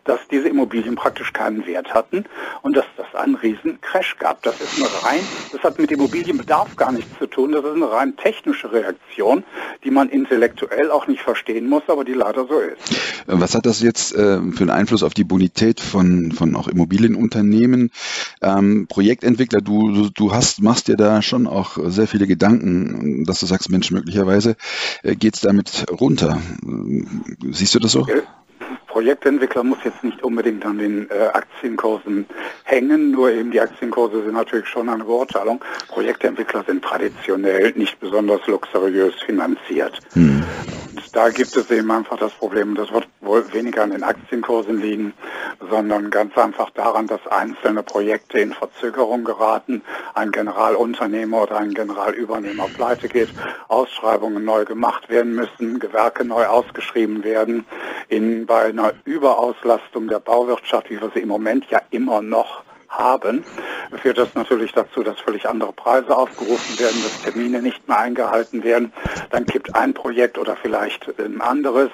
dass 0.05 0.21
diese 0.31 0.49
Immobilien 0.49 0.95
praktisch 0.95 1.33
keinen 1.33 1.67
Wert 1.67 1.93
hatten 1.93 2.25
und 2.63 2.77
dass 2.77 2.87
das 2.97 3.15
einen 3.15 3.35
riesen 3.35 3.81
Crash 3.81 4.17
gab. 4.19 4.43
Das 4.43 4.61
ist 4.61 4.77
eine 4.77 4.87
rein, 5.05 5.21
das 5.53 5.63
hat 5.63 5.79
mit 5.79 5.91
Immobilienbedarf 5.91 6.77
gar 6.77 6.93
nichts 6.93 7.11
zu 7.19 7.27
tun. 7.27 7.53
Das 7.53 7.65
ist 7.65 7.75
eine 7.75 7.91
rein 7.91 8.17
technische 8.17 8.73
Reaktion, 8.73 9.45
die 9.85 9.91
man 9.91 10.09
intellektuell 10.09 10.91
auch 10.91 11.07
nicht 11.07 11.23
verstehen 11.23 11.69
muss, 11.69 11.83
aber 11.89 12.05
die 12.05 12.15
leider 12.15 12.47
so 12.47 12.59
ist. 12.59 13.25
Was 13.27 13.55
hat 13.55 13.67
das 13.67 13.81
jetzt 13.81 14.15
äh, 14.15 14.17
für 14.17 14.61
einen 14.61 14.71
Einfluss 14.71 15.03
auf 15.03 15.15
die 15.15 15.25
Bonität 15.25 15.81
von, 15.81 16.33
von 16.33 16.55
auch 16.57 16.69
Immobilienunternehmen? 16.69 17.91
Ähm, 18.43 18.54
Projektentwickler, 18.89 19.61
du, 19.61 20.11
du 20.11 20.33
hast, 20.33 20.63
machst 20.63 20.89
dir 20.89 20.97
da 20.97 21.23
schon 21.23 21.47
auch 21.47 21.79
sehr 21.85 22.07
viele 22.07 22.27
Gedanken, 22.27 23.25
dass 23.25 23.41
du 23.41 23.47
sagst, 23.47 23.71
Mensch, 23.71 23.91
möglicherweise 23.91 24.57
äh, 25.03 25.15
geht 25.15 25.35
es 25.35 25.41
damit 25.41 25.87
runter. 25.91 26.41
Siehst 27.51 27.75
du 27.75 27.79
das 27.79 27.93
so? 27.93 28.07
Projektentwickler 28.95 29.65
muss 29.65 29.79
jetzt 29.85 30.05
nicht 30.05 30.23
unbedingt 30.23 30.65
an 30.65 30.79
den 30.79 31.11
äh, 31.11 31.27
Aktienkursen 31.33 32.27
hängen, 32.63 33.11
nur 33.11 33.29
eben 33.33 33.51
die 33.51 33.61
Aktienkurse 33.61 34.23
sind 34.23 34.35
natürlich 34.35 34.69
schon 34.69 34.89
eine 34.89 35.03
Beurteilung. 35.03 35.61
Projektentwickler 35.89 36.63
sind 36.65 36.85
traditionell 36.85 37.73
nicht 37.75 37.99
besonders 37.99 38.47
luxuriös 38.47 39.15
finanziert. 39.27 39.99
Hm. 40.13 40.45
Und 40.95 41.17
da 41.17 41.29
gibt 41.31 41.57
es 41.57 41.71
eben 41.73 41.91
einfach 41.91 42.17
das 42.19 42.33
Problem, 42.33 42.77
das 42.77 42.93
wird 42.93 43.09
wohl 43.21 43.53
weniger 43.53 43.83
an 43.83 43.91
den 43.91 44.05
Aktienkursen 44.05 44.81
liegen, 44.81 45.13
sondern 45.69 46.11
ganz 46.11 46.37
einfach 46.39 46.71
daran, 46.71 47.09
dass 47.09 47.27
einzelne 47.27 47.83
Projekte 47.83 48.39
in 48.39 48.53
Verzögerung 48.53 49.25
geraten, 49.25 49.83
ein 50.15 50.31
Generalunternehmer 50.31 51.43
oder 51.43 51.59
ein 51.59 51.75
Generalübernehmer 51.75 52.69
pleite 52.77 53.09
geht, 53.09 53.31
Ausschreibungen 53.67 54.45
neu 54.45 54.65
gemacht 54.65 55.09
werden 55.09 55.35
müssen, 55.35 55.81
Gewerke 55.81 56.25
neu 56.25 56.47
ausgeschrieben 56.47 57.25
werden, 57.25 57.67
in, 58.09 58.47
bei 58.47 58.67
einer 58.67 58.93
Überauslastung 59.05 60.07
der 60.07 60.21
Bauwirtschaft, 60.21 60.91
wie 60.91 61.01
wir 61.01 61.11
sie 61.13 61.21
im 61.21 61.29
Moment 61.29 61.69
ja 61.71 61.81
immer 61.91 62.23
noch 62.23 62.64
haben, 62.99 63.45
führt 64.03 64.19
das 64.19 64.35
natürlich 64.35 64.73
dazu, 64.73 65.03
dass 65.03 65.21
völlig 65.21 65.49
andere 65.49 65.73
Preise 65.73 66.17
aufgerufen 66.17 66.79
werden, 66.79 67.03
dass 67.03 67.23
Termine 67.23 67.63
nicht 67.63 67.87
mehr 67.89 67.99
eingehalten 67.99 68.65
werden. 68.65 68.93
Dann 69.31 69.47
kippt 69.47 69.75
ein 69.75 69.95
Projekt 69.95 70.39
oder 70.39 70.57
vielleicht 70.57 71.09
ein 71.19 71.41
anderes. 71.41 71.91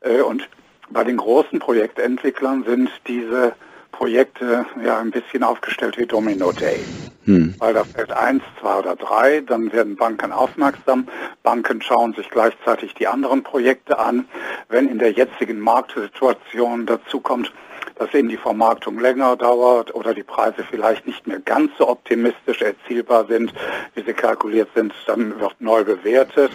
Äh, 0.00 0.20
und 0.20 0.48
bei 0.90 1.04
den 1.04 1.16
großen 1.16 1.58
Projektentwicklern 1.58 2.64
sind 2.64 2.90
diese 3.06 3.52
Projekte 3.92 4.64
ja 4.82 4.98
ein 4.98 5.10
bisschen 5.10 5.42
aufgestellt 5.42 5.98
wie 5.98 6.06
Domino 6.06 6.52
Day. 6.52 6.80
Hm. 7.26 7.54
Weil 7.58 7.74
da 7.74 7.84
fällt 7.84 8.12
eins, 8.12 8.42
zwei 8.58 8.78
oder 8.78 8.96
drei, 8.96 9.40
dann 9.42 9.72
werden 9.72 9.94
Banken 9.94 10.32
aufmerksam. 10.32 11.06
Banken 11.42 11.82
schauen 11.82 12.14
sich 12.14 12.30
gleichzeitig 12.30 12.94
die 12.94 13.06
anderen 13.06 13.42
Projekte 13.42 13.98
an. 13.98 14.26
Wenn 14.68 14.88
in 14.88 14.98
der 14.98 15.12
jetzigen 15.12 15.60
Marktsituation 15.60 16.86
dazu 16.86 17.20
kommt, 17.20 17.52
dass 17.96 18.12
eben 18.14 18.28
die 18.28 18.36
Vermarktung 18.36 18.98
länger 18.98 19.36
dauert 19.36 19.94
oder 19.94 20.14
die 20.14 20.22
Preise 20.22 20.64
vielleicht 20.68 21.06
nicht 21.06 21.26
mehr 21.26 21.40
ganz 21.40 21.70
so 21.78 21.88
optimistisch 21.88 22.62
erzielbar 22.62 23.26
sind, 23.26 23.52
wie 23.94 24.02
sie 24.02 24.14
kalkuliert 24.14 24.68
sind, 24.74 24.92
dann 25.06 25.38
wird 25.40 25.60
neu 25.60 25.84
bewertet. 25.84 26.52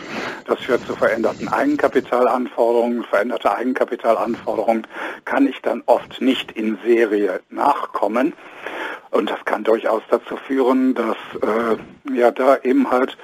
Das 0.47 0.59
führt 0.59 0.85
zu 0.85 0.95
veränderten 0.95 1.47
Eigenkapitalanforderungen. 1.47 3.03
Veränderte 3.03 3.55
Eigenkapitalanforderungen 3.55 4.87
kann 5.25 5.47
ich 5.47 5.61
dann 5.61 5.83
oft 5.85 6.21
nicht 6.21 6.51
in 6.51 6.77
Serie 6.83 7.41
nachkommen. 7.49 8.33
Und 9.11 9.29
das 9.29 9.43
kann 9.45 9.63
durchaus 9.63 10.01
dazu 10.09 10.37
führen, 10.37 10.93
dass 10.93 11.17
äh, 11.41 11.77
ja 12.13 12.31
da 12.31 12.57
eben 12.63 12.89
halt 12.91 13.17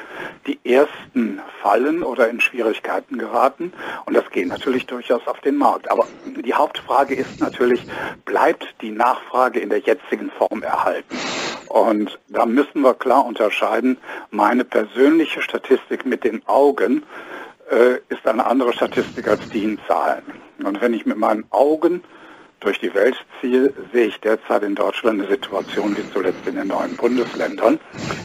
die 0.48 0.60
ersten 0.64 1.42
fallen 1.62 2.04
oder 2.04 2.30
in 2.30 2.40
Schwierigkeiten 2.40 3.18
geraten. 3.18 3.74
Und 4.06 4.16
das 4.16 4.30
geht 4.32 4.48
natürlich 4.48 4.86
durchaus 4.86 5.28
auf 5.28 5.40
den 5.42 5.58
Markt. 5.58 5.90
Aber 5.92 6.08
die 6.26 6.54
Hauptfrage 6.54 7.16
ist 7.16 7.40
natürlich, 7.40 7.86
bleibt 8.26 8.68
die 8.82 8.92
Nachfrage 8.92 9.60
in 9.60 9.70
der 9.70 9.80
jetzigen 9.80 10.32
Form 10.32 10.64
erhalten? 10.64 11.18
Und 11.68 12.20
da 12.28 12.46
müssen 12.46 12.82
wir 12.82 12.94
klar 12.94 13.26
unterscheiden. 13.26 13.98
Meine 14.30 14.66
persönliche 14.66 15.42
Statistik 15.42 16.06
mit 16.06 16.24
den 16.24 16.42
Augen 16.48 17.04
äh, 17.70 17.96
ist 18.10 18.26
eine 18.26 18.46
andere 18.46 18.74
Statistik 18.74 19.28
als 19.28 19.48
die 19.50 19.64
in 19.64 19.80
Zahlen. 19.88 20.24
Und 20.64 20.82
wenn 20.82 20.94
ich 20.94 21.06
mit 21.06 21.18
meinen 21.18 21.46
Augen 21.50 22.04
durch 22.62 22.80
die 22.80 22.94
Welt 22.94 23.18
ziehe, 23.40 23.74
sehe 23.92 24.06
ich 24.06 24.20
derzeit 24.22 24.64
in 24.64 24.76
Deutschland 24.76 25.20
eine 25.20 25.30
Situation 25.30 25.98
wie 25.98 26.10
zuletzt 26.14 26.48
in 26.48 26.56
den 26.56 26.68
neuen 26.68 26.96
Bundesländern 26.96 27.80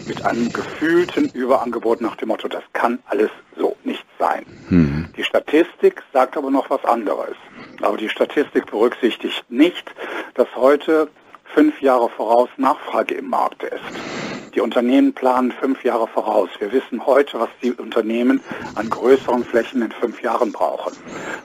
mit 0.07 0.25
einem 0.25 0.53
gefühlten 0.53 1.29
Überangebot 1.31 2.01
nach 2.01 2.16
dem 2.16 2.29
Motto, 2.29 2.46
das 2.46 2.62
kann 2.72 3.01
alles 3.07 3.31
so 3.57 3.77
nicht 3.85 4.05
sein. 4.18 4.46
Mhm. 4.68 5.09
Die 5.16 5.25
Statistik 5.25 6.03
sagt 6.12 6.37
aber 6.37 6.51
noch 6.51 6.70
was 6.70 6.85
anderes. 6.85 7.37
Aber 7.81 7.96
die 7.96 8.09
Statistik 8.09 8.66
berücksichtigt 8.66 9.44
nicht, 9.51 9.90
dass 10.35 10.49
heute 10.55 11.09
fünf 11.55 11.81
Jahre 11.81 12.11
voraus 12.11 12.51
Nachfrage 12.59 13.14
im 13.14 13.31
Markt 13.31 13.62
ist. 13.62 14.25
Die 14.57 14.62
Unternehmen 14.62 15.12
planen 15.12 15.53
fünf 15.53 15.85
Jahre 15.85 16.09
voraus. 16.09 16.49
Wir 16.59 16.73
wissen 16.73 17.05
heute, 17.05 17.38
was 17.38 17.51
die 17.62 17.73
Unternehmen 17.73 18.40
an 18.75 18.88
größeren 18.88 19.45
Flächen 19.45 19.83
in 19.83 19.92
fünf 19.92 20.23
Jahren 20.23 20.51
brauchen. 20.51 20.95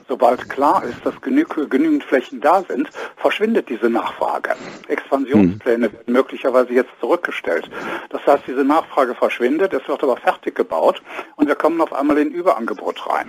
Sobald 0.08 0.48
klar 0.48 0.82
ist, 0.82 1.04
dass 1.04 1.20
genü 1.20 1.44
genügend 1.44 2.04
Flächen 2.04 2.40
da 2.40 2.64
sind, 2.66 2.88
verschwindet 3.18 3.68
diese 3.68 3.90
Nachfrage. 3.90 4.54
Expansionspläne 4.88 5.88
hm. 5.88 5.92
werden 5.92 6.12
möglicherweise 6.14 6.72
jetzt 6.72 6.92
zurückgestellt. 7.00 7.68
Das 8.08 8.26
heißt, 8.26 8.44
diese 8.46 8.64
Nachfrage 8.64 9.14
verschwindet, 9.14 9.74
es 9.74 9.86
wird 9.86 10.02
aber 10.02 10.16
fertig 10.16 10.54
gebaut 10.54 11.02
und 11.36 11.48
wir 11.48 11.54
kommen 11.54 11.82
auf 11.82 11.92
einmal 11.92 12.16
in 12.16 12.30
Überangebot 12.30 13.06
rein. 13.06 13.28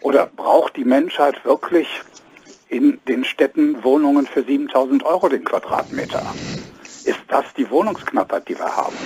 Oder 0.00 0.26
braucht 0.34 0.74
die 0.76 0.86
Menschheit 0.86 1.44
wirklich 1.44 2.00
in 2.70 2.98
den 3.06 3.24
Städten 3.24 3.84
Wohnungen 3.84 4.26
für 4.26 4.42
7000 4.42 5.04
Euro 5.04 5.28
den 5.28 5.44
Quadratmeter? 5.44 6.22
Ist 7.04 7.20
das 7.28 7.44
die 7.56 7.68
Wohnungsknappheit, 7.70 8.48
die 8.48 8.58
wir 8.58 8.76
haben. 8.76 8.98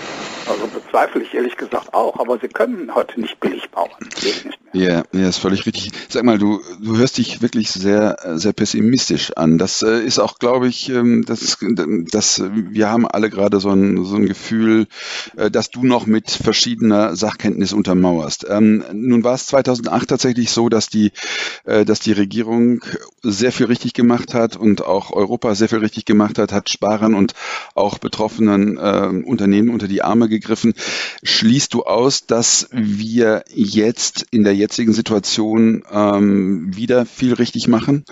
Also 0.49 0.67
bezweifle 0.69 1.23
ich 1.23 1.35
ehrlich 1.35 1.57
gesagt 1.57 1.93
auch, 1.95 2.19
aber 2.19 2.39
sie 2.39 2.49
können 2.49 2.95
heute 2.95 3.21
nicht 3.21 3.41
billig 3.41 3.69
bauen. 3.71 3.91
Ja, 4.73 5.05
ja, 5.13 5.29
ist 5.29 5.39
völlig 5.39 5.65
richtig. 5.65 5.91
Sag 6.09 6.25
mal, 6.25 6.39
du, 6.39 6.61
du 6.83 6.99
hörst 6.99 7.17
dich 7.17 7.41
wirklich 7.41 7.71
sehr, 7.71 8.19
sehr 8.35 8.53
pessimistisch 8.53 9.33
an. 9.35 9.57
Das 9.57 9.83
äh, 9.83 10.01
ist 10.05 10.19
auch, 10.19 10.39
glaube 10.39 10.69
ich, 10.69 10.91
ähm, 10.91 11.25
das, 11.27 11.59
das, 12.11 12.43
wir 12.53 12.91
haben 12.91 13.07
alle 13.07 13.31
gerade 13.31 13.59
so 13.59 13.71
ein, 13.71 14.05
so 14.05 14.17
ein 14.17 14.27
Gefühl, 14.27 14.87
äh, 15.37 15.51
dass 15.51 15.71
du 15.71 15.85
noch 15.85 16.07
mit 16.07 16.31
verschiedener 16.31 17.17
Sachkenntnis 17.17 17.73
untermauerst. 17.73 18.47
Ähm, 18.51 18.85
nun 18.93 19.25
war 19.25 19.35
es 19.35 19.47
2008 19.47 20.09
tatsächlich 20.09 20.51
so, 20.51 20.69
dass 20.69 20.89
die, 20.89 21.13
äh, 21.65 21.87
dass 21.87 22.01
die 22.01 22.13
Regierung 22.13 22.85
sehr 23.23 23.53
viel 23.53 23.67
richtig 23.67 23.95
gemacht 23.95 24.35
hat 24.35 24.57
und 24.57 24.85
auch 24.85 25.11
Europa 25.11 25.55
sehr 25.55 25.71
viel 25.71 25.79
richtig 25.79 26.05
gemacht 26.05 26.39
hat, 26.39 26.53
hat 26.53 26.69
Sparern 26.69 27.15
und 27.15 27.33
auch 27.75 27.99
betroffenen 27.99 28.77
äh, 28.77 29.23
Unternehmen 29.25 29.71
unter 29.71 29.89
die 29.89 30.03
Arme 30.03 30.29
gegriffen. 30.41 30.75
Schließt 31.23 31.75
du 31.75 31.85
aus, 31.85 32.27
dass 32.27 32.69
wir 32.73 33.45
jetzt 33.49 34.27
in 34.31 34.45
der 34.45 34.55
jetzigen 34.55 34.93
Situation 34.93 35.85
ähm, 35.91 36.77
wieder 36.77 37.07
viel 37.07 37.35
richtig 37.35 37.69
machen? 37.69 38.05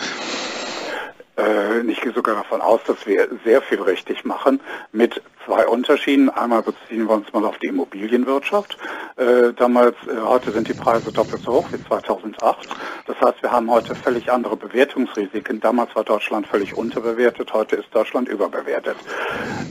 Äh, 1.36 1.80
ich 1.90 2.00
gehe 2.00 2.12
sogar 2.12 2.34
davon 2.36 2.60
aus, 2.60 2.80
dass 2.86 3.06
wir 3.06 3.28
sehr 3.44 3.62
viel 3.62 3.80
richtig 3.80 4.24
machen 4.24 4.60
mit 4.92 5.22
zwei 5.44 5.66
Unterschieden. 5.66 6.30
Einmal 6.30 6.62
beziehen 6.62 7.06
wir 7.06 7.14
uns 7.14 7.32
mal 7.32 7.44
auf 7.44 7.58
die 7.58 7.66
Immobilienwirtschaft. 7.66 8.76
Äh, 9.16 9.52
damals, 9.54 9.96
äh, 10.06 10.16
heute 10.24 10.50
sind 10.50 10.68
die 10.68 10.74
Preise 10.74 11.12
doppelt 11.12 11.42
so 11.42 11.52
hoch 11.52 11.66
wie 11.70 11.82
2008. 11.84 12.68
Das 13.06 13.20
heißt, 13.20 13.42
wir 13.42 13.52
haben 13.52 13.70
heute 13.70 13.94
völlig 13.94 14.30
andere 14.30 14.56
Bewertungsrisiken. 14.56 15.60
Damals 15.60 15.94
war 15.94 16.04
Deutschland 16.04 16.46
völlig 16.46 16.76
unterbewertet, 16.76 17.52
heute 17.52 17.76
ist 17.76 17.88
Deutschland 17.92 18.28
überbewertet. 18.28 18.96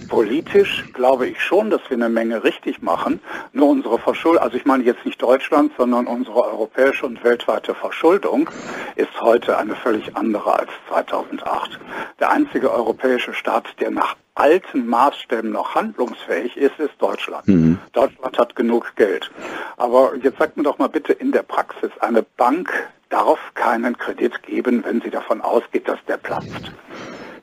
Politisch 0.08 0.86
glaube 0.94 1.28
ich 1.28 1.42
schon, 1.42 1.70
dass 1.70 1.82
wir 1.90 1.98
eine 1.98 2.10
Menge 2.10 2.44
richtig 2.44 2.82
machen. 2.82 3.20
Nur 3.52 3.70
unsere 3.70 4.00
Verschuldung, 4.00 4.44
also 4.44 4.58
ich 4.58 4.66
meine 4.66 4.84
jetzt 4.84 5.06
nicht 5.06 5.22
Deutschland, 5.22 5.72
sondern 5.78 6.08
unsere 6.08 6.44
europäische 6.44 7.06
und 7.06 7.24
weltweite 7.24 7.74
Verschuldung 7.74 8.50
ist 8.96 9.20
heute 9.22 9.58
eine 9.58 9.76
völlig 9.76 10.16
andere 10.16 10.60
als 10.60 10.70
2008. 10.90 11.80
Der 12.20 12.32
einzige 12.32 12.72
europäische 12.72 13.34
Staat, 13.34 13.66
der 13.80 13.92
nach 13.92 14.16
alten 14.36 14.88
Maßstäben 14.88 15.52
noch 15.52 15.76
handlungsfähig 15.76 16.58
ist, 16.58 16.80
ist 16.80 16.94
Deutschland. 17.00 17.48
Mhm. 17.48 17.80
Deutschland 17.92 18.38
hat 18.38 18.56
genug 18.56 18.96
Geld. 18.96 19.32
Aber 19.78 20.14
jetzt 20.22 20.40
sagt 20.40 20.58
mir 20.58 20.64
doch 20.64 20.78
mal 20.78 20.90
bitte 20.90 21.14
in 21.14 21.32
der 21.32 21.44
Praxis, 21.44 21.92
eine 22.00 22.24
Bank 22.24 22.72
darf 23.10 23.40
keinen 23.54 23.98
Kredit 23.98 24.42
geben, 24.44 24.84
wenn 24.86 25.02
sie 25.02 25.12
davon 25.12 25.42
ausgeht, 25.42 25.88
dass 25.88 26.00
der 26.08 26.18
platzt. 26.18 26.72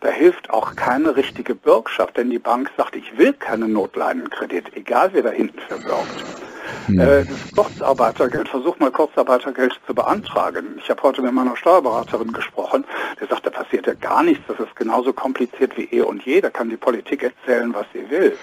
Da 0.00 0.08
hilft 0.08 0.50
auch 0.50 0.74
keine 0.76 1.14
richtige 1.14 1.54
Bürgschaft, 1.54 2.16
denn 2.16 2.30
die 2.30 2.38
Bank 2.38 2.70
sagt, 2.76 2.96
ich 2.96 3.18
will 3.18 3.34
keinen 3.34 3.72
Notleinenkredit, 3.72 4.74
egal 4.74 5.10
wer 5.12 5.22
da 5.22 5.30
hinten 5.30 5.60
verbirgt. 5.60 6.24
Äh, 6.88 7.24
das 7.24 7.52
Kurzarbeitergeld, 7.54 8.48
versuch 8.48 8.78
mal 8.78 8.90
Kurzarbeitergeld 8.90 9.78
zu 9.86 9.94
beantragen. 9.94 10.78
Ich 10.78 10.90
habe 10.90 11.02
heute 11.02 11.22
mit 11.22 11.32
meiner 11.32 11.56
Steuerberaterin 11.56 12.32
gesprochen, 12.32 12.84
der 13.20 13.28
sagt, 13.28 13.46
da 13.46 13.50
passiert 13.50 13.86
ja 13.86 13.94
gar 13.94 14.22
nichts, 14.22 14.42
das 14.48 14.58
ist 14.58 14.74
genauso 14.76 15.12
kompliziert 15.12 15.76
wie 15.76 15.84
eh 15.92 16.02
und 16.02 16.24
je, 16.24 16.40
da 16.40 16.50
kann 16.50 16.70
die 16.70 16.76
Politik 16.76 17.22
erzählen, 17.22 17.72
was 17.74 17.86
sie 17.92 18.08
will. 18.10 18.36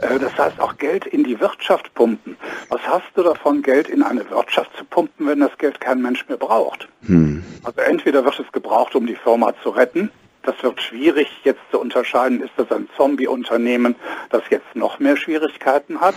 Äh, 0.00 0.18
das 0.18 0.36
heißt 0.36 0.60
auch 0.60 0.76
Geld 0.78 1.06
in 1.06 1.24
die 1.24 1.38
Wirtschaft 1.40 1.92
pumpen. 1.94 2.36
Was 2.68 2.80
hast 2.86 3.06
du 3.14 3.22
davon, 3.22 3.62
Geld 3.62 3.88
in 3.88 4.02
eine 4.02 4.28
Wirtschaft 4.30 4.70
zu 4.76 4.84
pumpen, 4.84 5.26
wenn 5.26 5.40
das 5.40 5.56
Geld 5.58 5.80
kein 5.80 6.00
Mensch 6.00 6.26
mehr 6.28 6.38
braucht? 6.38 6.88
Hm. 7.06 7.44
Also 7.62 7.80
entweder 7.80 8.24
wird 8.24 8.38
es 8.38 8.50
gebraucht, 8.52 8.94
um 8.94 9.06
die 9.06 9.16
Firma 9.16 9.52
zu 9.62 9.70
retten, 9.70 10.10
das 10.42 10.62
wird 10.62 10.80
schwierig 10.82 11.28
jetzt 11.44 11.62
zu 11.70 11.80
unterscheiden. 11.80 12.42
Ist 12.42 12.52
das 12.56 12.70
ein 12.70 12.88
Zombie-Unternehmen, 12.96 13.94
das 14.30 14.42
jetzt 14.50 14.74
noch 14.74 14.98
mehr 14.98 15.16
Schwierigkeiten 15.16 16.00
hat 16.00 16.14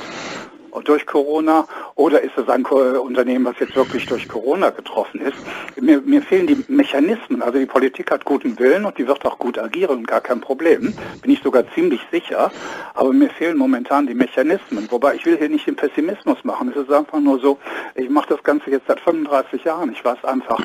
durch 0.81 1.05
Corona 1.05 1.67
oder 1.95 2.21
ist 2.21 2.37
es 2.37 2.47
ein 2.49 2.65
Unternehmen, 2.65 3.45
was 3.45 3.59
jetzt 3.59 3.75
wirklich 3.75 4.05
durch 4.05 4.27
Corona 4.27 4.69
getroffen 4.69 5.21
ist? 5.21 5.37
Mir, 5.79 6.01
mir, 6.01 6.21
fehlen 6.21 6.47
die 6.47 6.63
Mechanismen. 6.67 7.41
Also 7.41 7.59
die 7.59 7.65
Politik 7.65 8.11
hat 8.11 8.25
guten 8.25 8.57
Willen 8.59 8.85
und 8.85 8.97
die 8.97 9.07
wird 9.07 9.25
auch 9.25 9.37
gut 9.37 9.57
agieren, 9.57 10.05
gar 10.05 10.21
kein 10.21 10.41
Problem. 10.41 10.93
Bin 11.21 11.31
ich 11.31 11.41
sogar 11.41 11.63
ziemlich 11.73 12.01
sicher. 12.11 12.51
Aber 12.93 13.13
mir 13.13 13.29
fehlen 13.29 13.57
momentan 13.57 14.07
die 14.07 14.13
Mechanismen. 14.13 14.87
Wobei 14.89 15.15
ich 15.15 15.25
will 15.25 15.37
hier 15.37 15.49
nicht 15.49 15.67
den 15.67 15.75
Pessimismus 15.75 16.43
machen. 16.43 16.71
Es 16.75 16.81
ist 16.81 16.91
einfach 16.91 17.19
nur 17.19 17.39
so, 17.39 17.57
ich 17.95 18.09
mache 18.09 18.29
das 18.29 18.43
Ganze 18.43 18.71
jetzt 18.71 18.87
seit 18.87 18.99
35 18.99 19.63
Jahren. 19.63 19.91
Ich 19.91 20.03
weiß 20.03 20.23
einfach, 20.23 20.63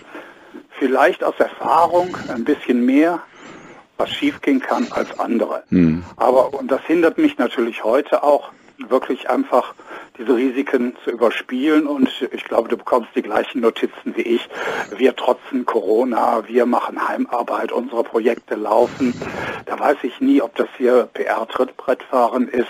vielleicht 0.79 1.23
aus 1.25 1.35
Erfahrung 1.39 2.17
ein 2.29 2.45
bisschen 2.45 2.85
mehr 2.85 3.23
was 3.99 4.11
schiefgehen 4.11 4.61
kann 4.61 4.89
als 4.91 5.19
andere. 5.21 5.63
Hm. 5.69 6.03
Aber, 6.17 6.55
und 6.55 6.71
das 6.71 6.83
hindert 6.87 7.19
mich 7.19 7.39
natürlich 7.39 7.85
heute 7.85 8.23
auch, 8.23 8.51
wirklich 8.91 9.31
einfach 9.31 9.75
diese 10.19 10.37
Risiken 10.37 10.95
zu 11.05 11.11
überspielen. 11.11 11.87
Und 11.87 12.09
ich 12.33 12.45
glaube, 12.45 12.69
du 12.69 12.77
bekommst 12.77 13.11
die 13.15 13.23
gleichen 13.23 13.61
Notizen 13.61 14.15
wie 14.15 14.23
ich. 14.23 14.49
Wir 14.97 15.17
trotzen 15.17 15.65
Corona, 15.65 16.47
wir 16.47 16.67
machen 16.67 17.09
Heimarbeit, 17.09 17.73
unsere 17.73 18.05
Projekte 18.05 18.55
laufen. 18.55 19.15
Da 19.67 19.79
weiß 19.79 19.99
ich 20.03 20.21
nie, 20.21 20.43
ob 20.43 20.55
das 20.57 20.69
hier 20.77 21.09
PR-Trittbrettfahren 21.15 22.49
ist 22.49 22.69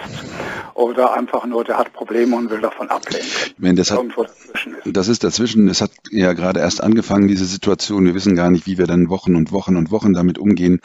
oder 0.74 1.14
einfach 1.14 1.44
nur, 1.44 1.64
der 1.64 1.78
hat 1.78 1.92
Probleme 1.92 2.36
und 2.36 2.50
will 2.50 2.60
davon 2.60 2.88
ablenken. 2.88 3.28
Ich 3.28 3.54
meine, 3.58 3.74
das, 3.74 3.90
hat, 3.90 4.00
ist. 4.04 4.68
das 4.84 5.08
ist 5.08 5.24
dazwischen. 5.24 5.68
Es 5.68 5.80
hat 5.80 5.90
ja 6.10 6.32
gerade 6.32 6.60
erst 6.60 6.82
angefangen, 6.82 7.28
diese 7.28 7.44
Situation. 7.44 8.04
Wir 8.04 8.14
wissen 8.14 8.36
gar 8.36 8.50
nicht, 8.50 8.66
wie 8.66 8.78
wir 8.78 8.86
dann 8.86 9.08
Wochen 9.08 9.36
und 9.36 9.52
Wochen 9.52 9.76
und 9.76 9.90
Wochen 9.90 10.12
damit 10.12 10.38
umgehen 10.38 10.80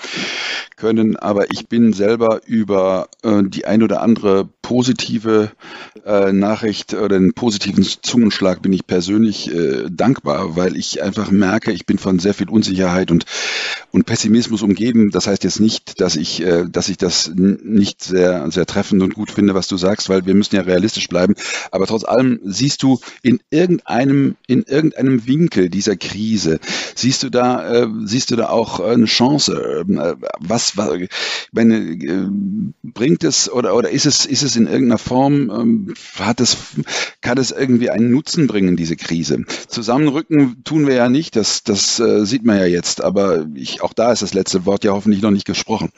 können. 0.76 1.16
Aber 1.18 1.52
ich 1.52 1.68
bin 1.68 1.94
selber 1.94 2.42
über 2.46 3.08
äh, 3.24 3.44
die 3.44 3.66
ein 3.66 3.84
oder 3.84 4.02
andere 4.02 4.50
positive 4.68 5.52
äh, 6.06 6.34
Nachricht 6.34 6.94
oder 6.94 7.16
einen 7.16 7.32
positiven 7.32 7.86
Zungenschlag 7.86 8.62
bin 8.62 8.74
ich 8.74 8.86
persönlich 8.86 9.50
äh, 9.50 9.86
dankbar, 9.90 10.58
weil 10.58 10.76
ich 10.76 11.02
einfach 11.02 11.32
merke, 11.32 11.72
ich 11.72 11.86
bin 11.86 11.98
von 11.98 12.20
sehr 12.20 12.34
viel 12.34 12.50
Unsicherheit 12.50 13.10
und, 13.10 13.24
und 13.94 14.06
Pessimismus 14.06 14.64
umgeben. 14.64 15.10
Das 15.10 15.26
heißt 15.26 15.46
jetzt 15.46 15.62
nicht, 15.62 16.02
dass 16.02 16.18
ich, 16.18 16.42
äh, 16.42 16.66
dass 16.70 16.90
ich 16.90 16.98
das 16.98 17.32
nicht 17.34 18.04
sehr, 18.04 18.52
sehr 18.52 18.66
treffend 18.66 19.02
und 19.04 19.14
gut 19.14 19.32
finde, 19.32 19.56
was 19.56 19.70
du 19.70 19.78
sagst, 19.78 20.10
weil 20.10 20.26
wir 20.26 20.36
müssen 20.36 20.58
ja 20.58 20.64
realistisch 20.64 21.08
bleiben. 21.08 21.36
Aber 21.72 21.88
trotz 21.88 22.04
allem 22.04 22.42
siehst 22.44 22.84
du 22.84 23.00
in 23.22 23.40
irgendeinem, 23.50 24.36
in 24.48 24.64
irgendeinem 24.64 25.28
Winkel 25.28 25.70
dieser 25.70 25.96
Krise, 25.96 26.60
siehst 26.94 27.24
du 27.24 27.30
da, 27.30 27.84
äh, 27.84 27.88
siehst 28.04 28.32
du 28.32 28.36
da 28.36 28.50
auch 28.50 28.82
eine 28.82 29.06
Chance? 29.06 29.86
Äh, 29.88 30.16
was, 30.40 30.76
was 30.76 31.08
meine, 31.54 31.78
äh, 31.78 32.28
bringt 32.84 33.24
es 33.24 33.50
oder, 33.50 33.74
oder 33.74 33.90
ist 33.90 34.06
es, 34.06 34.26
ist 34.26 34.44
es 34.44 34.57
in 34.58 34.68
irgendeiner 34.68 34.98
Form, 34.98 35.50
ähm, 35.50 35.94
hat 36.20 36.40
es, 36.40 36.58
kann 37.22 37.38
es 37.38 37.52
irgendwie 37.52 37.90
einen 37.90 38.12
Nutzen 38.12 38.48
bringen, 38.48 38.76
diese 38.76 38.96
Krise. 38.96 39.46
Zusammenrücken 39.68 40.64
tun 40.64 40.88
wir 40.88 40.96
ja 40.96 41.10
nicht, 41.10 41.36
das, 41.36 41.64
das 41.64 42.00
äh, 42.00 42.26
sieht 42.26 42.44
man 42.44 42.58
ja 42.58 42.66
jetzt, 42.66 43.04
aber 43.04 43.46
ich, 43.56 43.82
auch 43.82 43.94
da 43.94 44.12
ist 44.12 44.22
das 44.22 44.34
letzte 44.34 44.66
Wort 44.66 44.84
ja 44.84 44.92
hoffentlich 44.92 45.22
noch 45.22 45.32
nicht 45.32 45.46
gesprochen. 45.46 45.92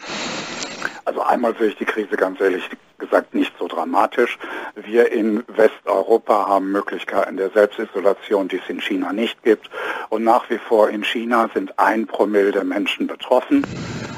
Also 1.05 1.21
einmal 1.21 1.55
sehe 1.57 1.69
ich 1.69 1.77
die 1.77 1.85
Krise 1.85 2.15
ganz 2.17 2.39
ehrlich 2.39 2.69
gesagt 2.99 3.33
nicht 3.33 3.53
so 3.57 3.67
dramatisch. 3.67 4.37
Wir 4.75 5.11
in 5.11 5.43
Westeuropa 5.47 6.47
haben 6.47 6.71
Möglichkeiten 6.71 7.37
der 7.37 7.49
Selbstisolation, 7.49 8.47
die 8.47 8.57
es 8.57 8.69
in 8.69 8.81
China 8.81 9.13
nicht 9.13 9.41
gibt. 9.43 9.69
Und 10.09 10.23
nach 10.23 10.49
wie 10.49 10.59
vor 10.59 10.89
in 10.89 11.03
China 11.03 11.49
sind 11.53 11.79
ein 11.79 12.05
Promille 12.05 12.51
der 12.51 12.63
Menschen 12.63 13.07
betroffen. 13.07 13.65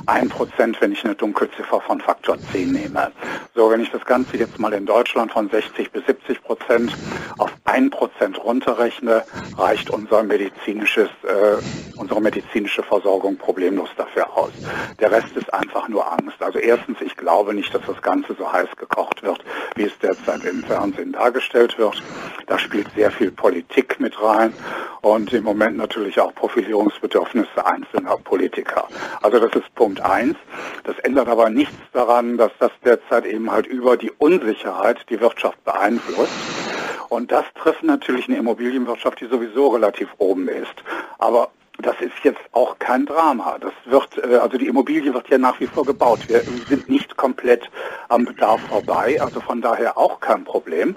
Ein 0.06 0.30
Prozent, 0.30 0.80
wenn 0.82 0.92
ich 0.92 1.04
eine 1.06 1.16
Dunkelziffer 1.16 1.82
von 1.82 2.02
Faktor 2.02 2.38
10 2.52 2.72
nehme. 2.72 3.12
So, 3.56 3.70
wenn 3.70 3.82
ich 3.82 3.92
das 3.92 4.04
Ganze 4.06 4.38
jetzt 4.38 4.60
mal 4.60 4.74
in 4.74 4.86
Deutschland 4.86 5.32
von 5.32 5.50
60 5.50 5.92
bis 5.92 6.06
70 6.06 6.42
Prozent 6.44 6.96
auf 7.38 7.52
ein 7.66 7.90
Prozent 7.90 8.44
runterrechne, 8.44 9.24
reicht 9.58 9.90
unser 9.90 10.24
medizinisches, 10.24 11.10
äh, 11.24 11.98
unsere 11.98 12.22
medizinische 12.22 12.84
Versorgung 12.84 13.38
problemlos 13.38 13.90
dafür 13.98 14.36
aus. 14.36 14.52
Der 15.00 15.12
Rest 15.12 15.36
ist 15.36 15.54
einfach 15.54 15.88
nur 15.88 16.12
Angst. 16.12 16.42
Also 16.42 16.60
erstens, 16.60 17.02
ich 17.02 17.16
glaube 17.16 17.54
nicht, 17.54 17.74
dass 17.74 17.82
das 17.86 18.02
Ganze 18.02 18.34
so 18.36 18.52
heiß 18.52 18.70
gekocht 18.78 19.24
wird, 19.24 19.44
wie 19.76 19.84
es 19.84 19.98
derzeit 20.00 20.44
im 20.46 20.64
Fernsehen 20.64 21.12
dargestellt 21.12 21.78
wird. 21.78 22.02
Da 22.48 22.58
spielt 22.58 22.88
sehr 22.96 23.12
viel 23.12 23.32
Politik 23.32 24.00
mit 24.00 24.22
rein 24.22 24.54
und 25.02 25.34
im 25.34 25.44
Moment 25.44 25.78
natürlich 25.78 26.20
auch 26.20 26.34
Profilierungsbedürfnisse 26.36 27.66
einzelner 27.66 28.18
Politiker. 28.18 28.88
Also 29.22 29.40
das 29.40 29.54
ist 29.54 29.74
Punkt 29.76 29.90
eins. 29.99 30.38
Das 30.84 30.97
ändert 30.99 31.27
aber 31.27 31.49
nichts 31.49 31.75
daran, 31.91 32.38
dass 32.38 32.51
das 32.60 32.71
derzeit 32.86 33.25
eben 33.25 33.51
halt 33.51 33.67
über 33.67 33.97
die 33.97 34.12
Unsicherheit 34.12 34.97
die 35.10 35.19
Wirtschaft 35.19 35.62
beeinflusst. 35.65 36.32
Und 37.10 37.32
das 37.32 37.43
trifft 37.62 37.84
natürlich 37.84 38.30
eine 38.30 38.38
Immobilienwirtschaft, 38.38 39.19
die 39.19 39.25
sowieso 39.25 39.69
relativ 39.69 40.08
oben 40.17 40.47
ist. 40.47 40.75
Aber 41.17 41.49
das 41.82 41.99
ist 41.99 42.13
jetzt 42.23 42.39
auch 42.51 42.77
kein 42.80 43.06
Drama. 43.06 43.58
Das 43.60 43.73
wird, 43.86 44.17
äh, 44.23 44.38
also 44.38 44.58
die 44.58 44.67
Immobilie 44.67 45.13
wird 45.13 45.27
ja 45.30 45.38
nach 45.38 45.60
wie 45.60 45.67
vor 45.67 45.86
gebaut. 45.86 46.19
Wir 46.27 46.41
sind 46.69 46.89
nicht 46.89 47.17
komplett 47.17 47.69
am 48.08 48.25
Bedarf 48.25 48.62
vorbei, 48.69 49.19
also 49.21 49.41
von 49.41 49.62
daher 49.62 49.97
auch 49.97 50.19
kein 50.19 50.43
Problem. 50.43 50.95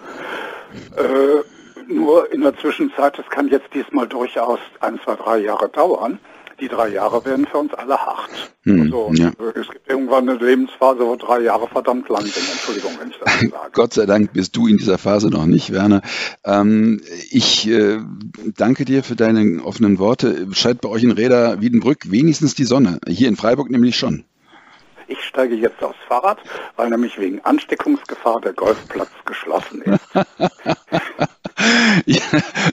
Äh, 0.96 1.42
nur 1.86 2.32
in 2.32 2.42
der 2.42 2.56
Zwischenzeit, 2.58 3.18
das 3.18 3.28
kann 3.28 3.48
jetzt 3.48 3.72
diesmal 3.74 4.06
durchaus 4.06 4.60
ein, 4.80 5.00
zwei, 5.04 5.16
drei 5.16 5.38
Jahre 5.38 5.68
dauern 5.68 6.18
die 6.60 6.68
drei 6.68 6.88
Jahre 6.88 7.24
werden 7.24 7.46
für 7.46 7.58
uns 7.58 7.74
alle 7.74 7.96
hart. 7.96 8.30
Hm, 8.62 8.82
also, 8.82 9.10
ja. 9.14 9.32
Es 9.54 9.68
gibt 9.68 9.88
irgendwann 9.88 10.28
eine 10.28 10.38
Lebensphase, 10.38 11.00
wo 11.00 11.16
drei 11.16 11.40
Jahre 11.40 11.68
verdammt 11.68 12.08
lang 12.08 12.24
sind. 12.24 12.48
Entschuldigung, 12.50 12.92
wenn 12.98 13.10
ich 13.10 13.18
das 13.18 13.40
sage. 13.40 13.52
Gott 13.72 13.94
sei 13.94 14.06
Dank 14.06 14.32
bist 14.32 14.56
du 14.56 14.66
in 14.66 14.78
dieser 14.78 14.98
Phase 14.98 15.28
noch 15.28 15.46
nicht, 15.46 15.72
Werner. 15.72 16.02
Ähm, 16.44 17.00
ich 17.30 17.68
äh, 17.68 17.98
danke 18.56 18.84
dir 18.84 19.02
für 19.02 19.16
deine 19.16 19.62
offenen 19.64 19.98
Worte. 19.98 20.46
Scheint 20.52 20.80
bei 20.80 20.88
euch 20.88 21.02
in 21.02 21.12
Räder 21.12 21.60
Wiedenbrück 21.60 22.10
wenigstens 22.10 22.54
die 22.54 22.64
Sonne. 22.64 22.98
Hier 23.08 23.28
in 23.28 23.36
Freiburg 23.36 23.70
nämlich 23.70 23.96
schon. 23.96 24.24
Ich 25.06 25.20
steige 25.22 25.54
jetzt 25.54 25.82
aufs 25.82 25.98
Fahrrad, 26.08 26.38
weil 26.76 26.88
nämlich 26.88 27.18
wegen 27.18 27.40
Ansteckungsgefahr 27.44 28.40
der 28.40 28.54
Golfplatz 28.54 29.10
geschlossen 29.26 29.82
ist. 29.82 30.00
ja, 32.06 32.20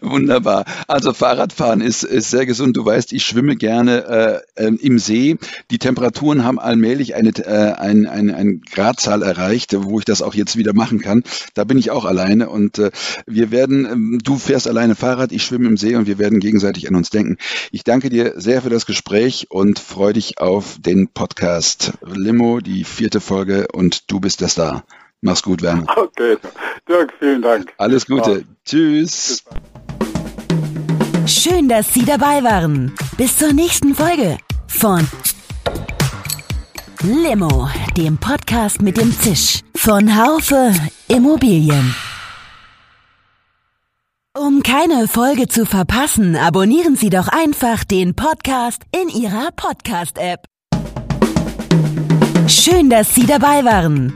wunderbar. 0.01 0.65
Also 0.87 1.13
Fahrradfahren 1.13 1.81
ist, 1.81 2.03
ist 2.03 2.29
sehr 2.29 2.45
gesund. 2.45 2.77
Du 2.77 2.85
weißt, 2.85 3.13
ich 3.13 3.23
schwimme 3.23 3.55
gerne 3.55 4.43
äh, 4.57 4.65
äh, 4.65 4.75
im 4.75 4.99
See. 4.99 5.37
Die 5.69 5.77
Temperaturen 5.77 6.43
haben 6.43 6.59
allmählich 6.59 7.15
eine, 7.15 7.29
äh, 7.29 7.73
ein, 7.73 8.07
ein, 8.07 8.33
ein 8.33 8.61
Gradzahl 8.61 9.21
erreicht, 9.23 9.75
wo 9.77 9.99
ich 9.99 10.05
das 10.05 10.21
auch 10.21 10.33
jetzt 10.33 10.57
wieder 10.57 10.73
machen 10.73 10.99
kann. 10.99 11.23
Da 11.53 11.63
bin 11.63 11.77
ich 11.77 11.91
auch 11.91 12.05
alleine 12.05 12.49
und 12.49 12.79
äh, 12.79 12.91
wir 13.25 13.51
werden, 13.51 14.15
äh, 14.15 14.17
du 14.23 14.37
fährst 14.37 14.67
alleine 14.67 14.95
Fahrrad, 14.95 15.31
ich 15.31 15.43
schwimme 15.43 15.67
im 15.67 15.77
See 15.77 15.95
und 15.95 16.07
wir 16.07 16.17
werden 16.17 16.39
gegenseitig 16.39 16.87
an 16.87 16.95
uns 16.95 17.09
denken. 17.09 17.37
Ich 17.71 17.83
danke 17.83 18.09
dir 18.09 18.33
sehr 18.37 18.61
für 18.61 18.69
das 18.69 18.85
Gespräch 18.85 19.47
und 19.49 19.79
freue 19.79 20.13
dich 20.13 20.39
auf 20.39 20.77
den 20.79 21.07
Podcast 21.07 21.93
Limo, 22.05 22.59
die 22.59 22.83
vierte 22.83 23.21
Folge 23.21 23.67
und 23.71 24.11
du 24.11 24.19
bist 24.19 24.41
der 24.41 24.47
Star. 24.47 24.83
Mach's 25.21 25.43
gut, 25.43 25.61
Werner. 25.61 25.85
Okay, 25.95 26.37
Dirk, 26.89 27.13
vielen 27.19 27.43
Dank. 27.43 27.71
Alles 27.77 28.07
Gute. 28.07 28.43
Tschüss. 28.65 29.43
Schön, 31.27 31.69
dass 31.69 31.93
Sie 31.93 32.03
dabei 32.03 32.43
waren. 32.43 32.91
Bis 33.17 33.37
zur 33.37 33.53
nächsten 33.53 33.93
Folge 33.93 34.37
von 34.67 35.07
Limo, 37.03 37.69
dem 37.95 38.17
Podcast 38.17 38.81
mit 38.81 38.97
dem 38.97 39.11
Zisch 39.11 39.61
von 39.75 40.17
Haufe 40.17 40.73
Immobilien. 41.07 41.95
Um 44.35 44.63
keine 44.63 45.07
Folge 45.07 45.47
zu 45.47 45.65
verpassen, 45.65 46.35
abonnieren 46.35 46.95
Sie 46.95 47.09
doch 47.09 47.27
einfach 47.27 47.83
den 47.83 48.15
Podcast 48.15 48.81
in 48.91 49.09
Ihrer 49.09 49.49
Podcast-App. 49.55 50.45
Schön, 52.47 52.89
dass 52.89 53.13
Sie 53.13 53.25
dabei 53.25 53.63
waren. 53.63 54.15